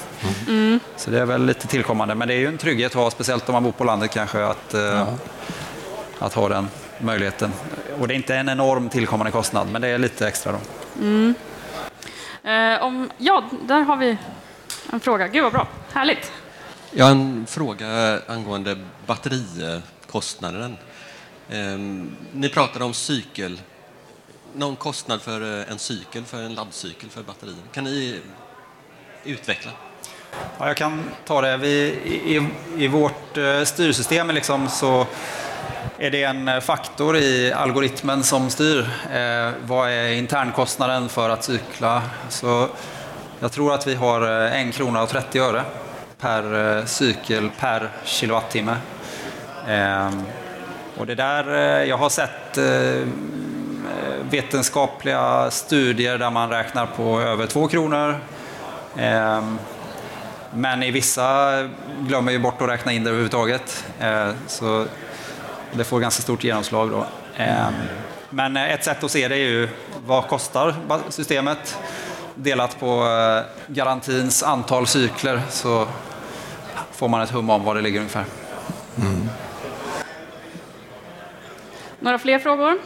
Mm. 0.48 0.80
Så 0.96 1.12
det 1.12 1.20
är 1.20 1.26
väl 1.26 1.46
lite 1.46 1.68
tillkommande, 1.68 2.16
men 2.16 2.28
det 2.28 2.34
är 2.34 2.40
ju 2.40 2.48
en 2.48 2.58
trygghet 2.58 2.92
att 2.92 3.02
ha, 3.02 3.12
speciellt 3.12 3.50
om 3.50 3.54
man 3.54 3.64
bor 3.64 3.72
på 3.72 3.84
landet 3.84 4.12
kanske, 4.12 4.46
att, 4.46 4.74
eh, 4.74 5.08
att 6.20 6.34
ha 6.34 6.50
den 6.50 6.68
möjligheten. 7.00 7.52
Och 8.00 8.08
det 8.08 8.14
är 8.14 8.16
inte 8.16 8.36
en 8.36 8.50
enorm 8.50 8.90
tillkommande 8.90 9.32
kostnad, 9.32 9.68
men 9.72 9.82
det 9.82 9.88
är 9.88 9.98
lite 9.98 10.28
extra 10.28 10.52
då. 10.52 10.58
Mm. 11.00 11.34
Eh, 12.48 12.84
om, 12.84 13.12
ja, 13.18 13.44
där 13.68 13.82
har 13.82 13.98
vi 13.98 14.18
en 14.92 15.00
fråga. 15.00 15.28
Gud 15.28 15.44
vad 15.44 15.52
bra, 15.52 15.68
härligt. 15.94 16.32
Jag 16.92 17.06
har 17.06 17.12
en 17.12 17.46
fråga 17.50 18.20
angående 18.28 18.78
batterikostnaden. 19.06 20.78
Eh, 21.50 21.78
ni 22.32 22.50
pratade 22.50 22.86
om 22.86 22.94
cykel 22.94 23.62
någon 24.54 24.76
kostnad 24.76 25.22
för 25.22 25.60
eh, 25.60 25.72
en 25.72 25.80
cykel, 25.80 26.24
för 26.24 26.44
en 26.44 26.54
laddcykel 26.54 27.10
för 27.10 27.24
batterier? 27.24 27.56
Kan 27.72 27.84
ni 27.84 28.22
utveckla? 29.24 29.72
Ja, 30.58 30.68
jag 30.68 30.78
kan 30.78 31.04
ta 31.26 31.42
det. 31.42 31.58
Vi, 31.58 31.70
i, 32.26 32.48
I 32.78 32.88
vårt 32.88 33.38
eh, 33.38 33.64
styrsystem 33.64 34.30
liksom 34.30 34.70
så 34.70 35.08
är 36.00 36.12
det 36.12 36.24
en 36.24 36.48
eh, 36.48 36.60
faktor 36.60 37.18
i 37.18 37.54
algoritmen 37.54 38.24
som 38.24 38.50
styr. 38.50 38.90
Eh, 39.14 39.52
vad 39.66 39.90
är 39.90 40.12
internkostnaden 40.12 41.10
för 41.10 41.30
att 41.30 41.44
cykla? 41.44 42.02
Så 42.30 42.68
jag 43.40 43.52
tror 43.52 43.74
att 43.74 43.88
vi 43.88 43.96
har 43.96 44.46
eh, 44.46 44.62
en 44.62 44.72
krona 44.72 45.04
och 45.04 45.10
30 45.10 45.40
öre 45.40 45.64
per 46.20 46.78
eh, 46.78 46.86
cykel 46.86 47.50
per 47.60 47.90
kilowattimme. 48.04 48.76
Eh, 49.68 50.10
och 50.98 51.06
det 51.06 51.16
där, 51.16 51.46
jag 51.84 51.98
har 51.98 52.10
sett 52.10 52.58
vetenskapliga 54.30 55.52
studier 55.52 56.18
där 56.18 56.30
man 56.30 56.50
räknar 56.50 56.86
på 56.86 57.22
över 57.22 57.48
två 57.48 57.68
kronor. 57.68 58.20
Men 60.54 60.84
i 60.84 60.92
vissa 60.92 61.52
glömmer 62.00 62.32
ju 62.32 62.40
bort 62.40 62.62
att 62.62 62.70
räkna 62.70 62.92
in 62.92 63.04
det 63.04 63.10
överhuvudtaget. 63.10 63.86
Så 64.48 64.86
det 65.72 65.84
får 65.84 66.00
ganska 66.00 66.22
stort 66.22 66.44
genomslag 66.44 66.90
då. 66.90 67.06
Ehm, 67.38 67.74
men 68.30 68.58
ett 68.58 68.84
sätt 68.84 69.04
att 69.04 69.12
se 69.12 69.28
det 69.28 69.36
är 69.36 69.50
ju 69.50 69.70
vad 70.06 70.28
kostar 70.28 70.76
systemet 71.10 71.78
delat 72.36 72.80
på 72.80 73.04
eh, 73.06 73.74
garantins 73.74 74.44
antal 74.44 74.88
cykler 74.88 75.42
så 75.50 75.88
får 76.92 77.08
man 77.08 77.22
ett 77.22 77.32
hum 77.32 77.50
om 77.50 77.64
var 77.64 77.76
det 77.76 77.82
ligger 77.82 78.00
ungefär. 78.00 78.26
Mm. 78.98 79.30
Några 82.00 82.20
fler 82.20 82.40
frågor? 82.40 82.80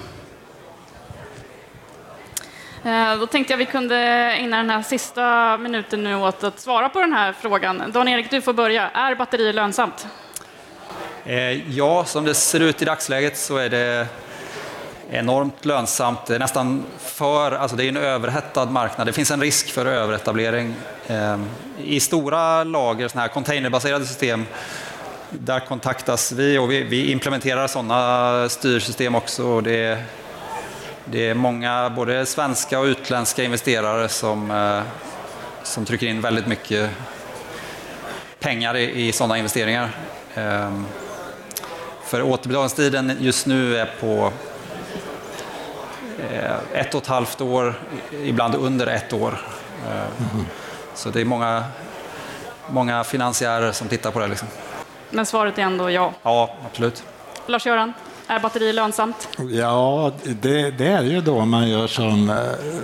Eh, 2.83 3.19
då 3.19 3.27
tänkte 3.27 3.53
jag 3.53 3.57
vi 3.57 3.65
kunde 3.65 3.97
ägna 4.31 4.57
den 4.57 4.69
här 4.69 4.81
sista 4.81 5.57
minuten 5.57 6.03
nu 6.03 6.15
åt 6.15 6.43
att 6.43 6.59
svara 6.59 6.89
på 6.89 6.99
den 6.99 7.13
här 7.13 7.33
frågan. 7.33 7.91
Dan-Erik, 7.93 8.31
du 8.31 8.41
får 8.41 8.53
börja. 8.53 8.89
Är 8.89 9.15
batteri 9.15 9.53
lönsamt? 9.53 10.07
Eh, 11.25 11.75
ja, 11.75 12.05
som 12.05 12.25
det 12.25 12.33
ser 12.33 12.59
ut 12.59 12.81
i 12.81 12.85
dagsläget 12.85 13.37
så 13.37 13.57
är 13.57 13.69
det 13.69 14.07
enormt 15.09 15.65
lönsamt. 15.65 16.25
Det 16.25 16.35
är 16.35 16.39
nästan 16.39 16.83
för, 16.99 17.51
alltså 17.51 17.77
det 17.77 17.85
är 17.85 17.89
en 17.89 17.97
överhettad 17.97 18.65
marknad. 18.65 19.07
Det 19.07 19.13
finns 19.13 19.31
en 19.31 19.41
risk 19.41 19.71
för 19.71 19.85
överetablering. 19.85 20.75
Eh, 21.07 21.39
I 21.83 21.99
stora 21.99 22.63
lager, 22.63 23.07
sådana 23.07 23.21
här 23.21 23.33
containerbaserade 23.33 24.05
system, 24.05 24.45
där 25.29 25.59
kontaktas 25.59 26.31
vi 26.31 26.57
och 26.57 26.71
vi, 26.71 26.83
vi 26.83 27.11
implementerar 27.11 27.67
sådana 27.67 28.49
styrsystem 28.49 29.15
också. 29.15 29.45
Och 29.45 29.63
det 29.63 30.03
det 31.05 31.29
är 31.29 31.33
många, 31.33 31.89
både 31.89 32.25
svenska 32.25 32.79
och 32.79 32.85
utländska 32.85 33.43
investerare 33.43 34.09
som, 34.09 34.51
eh, 34.51 34.81
som 35.63 35.85
trycker 35.85 36.07
in 36.07 36.21
väldigt 36.21 36.47
mycket 36.47 36.89
pengar 38.39 38.77
i, 38.77 39.07
i 39.07 39.11
sådana 39.11 39.37
investeringar. 39.37 39.89
För 42.11 42.21
återbetalningstiden 42.21 43.17
just 43.19 43.45
nu 43.45 43.77
är 43.77 43.89
på 43.99 44.31
eh, 46.31 46.51
ett 46.73 46.95
och 46.95 47.01
ett 47.01 47.07
halvt 47.07 47.41
år, 47.41 47.73
ibland 48.11 48.55
under 48.55 48.87
ett 48.87 49.13
år. 49.13 49.41
Mm. 49.85 50.45
Så 50.95 51.09
det 51.09 51.21
är 51.21 51.25
många, 51.25 51.63
många 52.69 53.03
finansiärer 53.03 53.71
som 53.71 53.87
tittar 53.87 54.11
på 54.11 54.19
det. 54.19 54.27
Liksom. 54.27 54.47
Men 55.09 55.25
svaret 55.25 55.57
är 55.57 55.61
ändå 55.61 55.91
ja? 55.91 56.13
Ja, 56.23 56.55
absolut. 56.65 57.03
Lars-Göran? 57.47 57.93
Är 58.31 58.39
batteri 58.39 58.73
lönsamt? 58.73 59.27
Ja, 59.49 60.11
det, 60.23 60.71
det 60.71 60.87
är 60.87 61.03
ju 61.03 61.21
då 61.21 61.45
man 61.45 61.69
gör 61.69 61.87
som, 61.87 62.29
eh, 62.29 62.35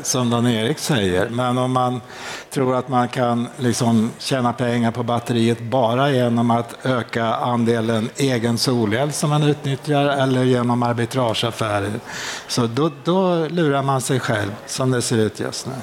som 0.03 0.29
Dan-Erik 0.29 0.79
säger. 0.79 1.29
Men 1.29 1.57
om 1.57 1.71
man 1.71 2.01
tror 2.49 2.75
att 2.75 2.89
man 2.89 3.07
kan 3.07 3.47
liksom 3.57 4.11
tjäna 4.19 4.53
pengar 4.53 4.91
på 4.91 5.03
batteriet 5.03 5.61
bara 5.61 6.11
genom 6.11 6.51
att 6.51 6.85
öka 6.85 7.25
andelen 7.25 8.09
egen 8.15 8.57
solel 8.57 9.11
som 9.11 9.29
man 9.29 9.43
utnyttjar 9.43 10.05
eller 10.05 10.43
genom 10.43 10.83
arbitrageaffärer, 10.83 11.99
så 12.47 12.67
då, 12.67 12.91
då 13.03 13.47
lurar 13.47 13.83
man 13.83 14.01
sig 14.01 14.19
själv 14.19 14.51
som 14.65 14.91
det 14.91 15.01
ser 15.01 15.17
ut 15.17 15.39
just 15.39 15.67
nu. 15.67 15.73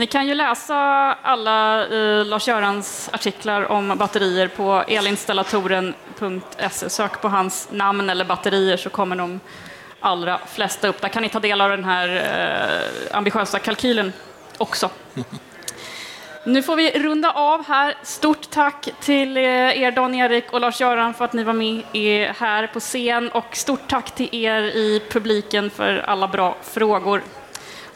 Ni 0.00 0.06
kan 0.06 0.28
ju 0.28 0.34
läsa 0.34 0.76
alla 1.22 1.86
eh, 1.86 2.24
Lars-Görans 2.24 3.10
artiklar 3.12 3.72
om 3.72 3.98
batterier 3.98 4.48
på 4.48 4.84
elinstallatoren.se. 4.88 6.90
Sök 6.90 7.20
på 7.20 7.28
hans 7.28 7.68
namn 7.70 8.10
eller 8.10 8.24
batterier 8.24 8.76
så 8.76 8.90
kommer 8.90 9.16
de 9.16 9.40
allra 10.00 10.38
flesta 10.38 10.88
upp. 10.88 11.00
Där 11.00 11.08
kan 11.08 11.22
ni 11.22 11.28
ta 11.28 11.40
del 11.40 11.60
av 11.60 11.70
den 11.70 11.84
här 11.84 12.08
eh, 12.16 13.16
ambitiösa 13.16 13.58
kalkylen 13.58 14.12
också. 14.58 14.90
Nu 16.44 16.62
får 16.62 16.76
vi 16.76 16.90
runda 16.90 17.30
av 17.30 17.66
här. 17.66 17.94
Stort 18.02 18.50
tack 18.50 18.88
till 19.00 19.36
eh, 19.36 19.82
er 19.82 19.90
Dan-Erik 19.90 20.52
och 20.52 20.60
Lars-Göran 20.60 21.14
för 21.14 21.24
att 21.24 21.32
ni 21.32 21.44
var 21.44 21.52
med 21.52 21.82
här 22.38 22.66
på 22.66 22.80
scen 22.80 23.28
och 23.28 23.56
stort 23.56 23.88
tack 23.88 24.14
till 24.14 24.28
er 24.32 24.62
i 24.62 25.02
publiken 25.10 25.70
för 25.70 26.04
alla 26.06 26.28
bra 26.28 26.56
frågor. 26.62 27.22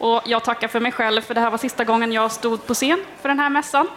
Och 0.05 0.23
jag 0.27 0.45
tackar 0.45 0.69
för 0.69 0.81
mig 0.81 0.93
själv, 0.93 1.21
för 1.21 1.35
det 1.35 1.41
här 1.41 1.51
var 1.51 1.59
sista 1.59 1.85
gången 1.85 2.13
jag 2.13 2.33
stod 2.33 2.67
på 2.67 2.75
scen 2.75 3.05
för 3.23 3.29
den 3.29 3.39
här 3.39 3.51
mässan. 3.51 3.89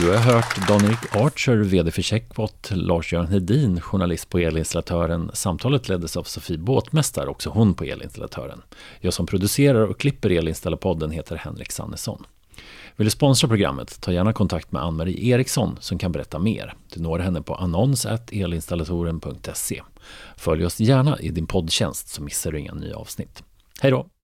Du 0.00 0.10
har 0.10 0.16
hört 0.16 0.68
Dan-Erik 0.68 1.16
Archer, 1.16 1.56
VD 1.56 1.90
för 1.90 2.02
Checkbot, 2.02 2.70
Lars-Göran 2.70 3.26
Hedin, 3.26 3.80
journalist 3.80 4.30
på 4.30 4.38
Elinstallatören. 4.38 5.30
Samtalet 5.34 5.88
leddes 5.88 6.16
av 6.16 6.22
Sofie 6.22 6.58
Båtmästare, 6.58 7.28
också 7.28 7.50
hon 7.50 7.74
på 7.74 7.84
Elinstallatören. 7.84 8.62
Jag 9.00 9.14
som 9.14 9.26
producerar 9.26 9.80
och 9.80 10.00
klipper 10.00 10.30
Elinstallarpodden 10.30 11.10
heter 11.10 11.36
Henrik 11.36 11.72
Sannesson. 11.72 12.26
Vill 12.96 13.06
du 13.06 13.10
sponsra 13.10 13.48
programmet, 13.48 14.00
ta 14.00 14.12
gärna 14.12 14.32
kontakt 14.32 14.72
med 14.72 14.82
Ann-Marie 14.82 15.34
Eriksson 15.34 15.76
som 15.80 15.98
kan 15.98 16.12
berätta 16.12 16.38
mer. 16.38 16.74
Du 16.94 17.00
når 17.00 17.18
henne 17.18 17.42
på 17.42 17.54
annons.elinstallatoren.se. 17.54 19.82
Följ 20.36 20.66
oss 20.66 20.80
gärna 20.80 21.20
i 21.20 21.28
din 21.28 21.46
poddtjänst 21.46 22.08
så 22.08 22.22
missar 22.22 22.52
du 22.52 22.58
inga 22.58 22.74
nya 22.74 22.96
avsnitt. 22.96 23.42
Hej 23.80 23.90
då! 23.90 24.06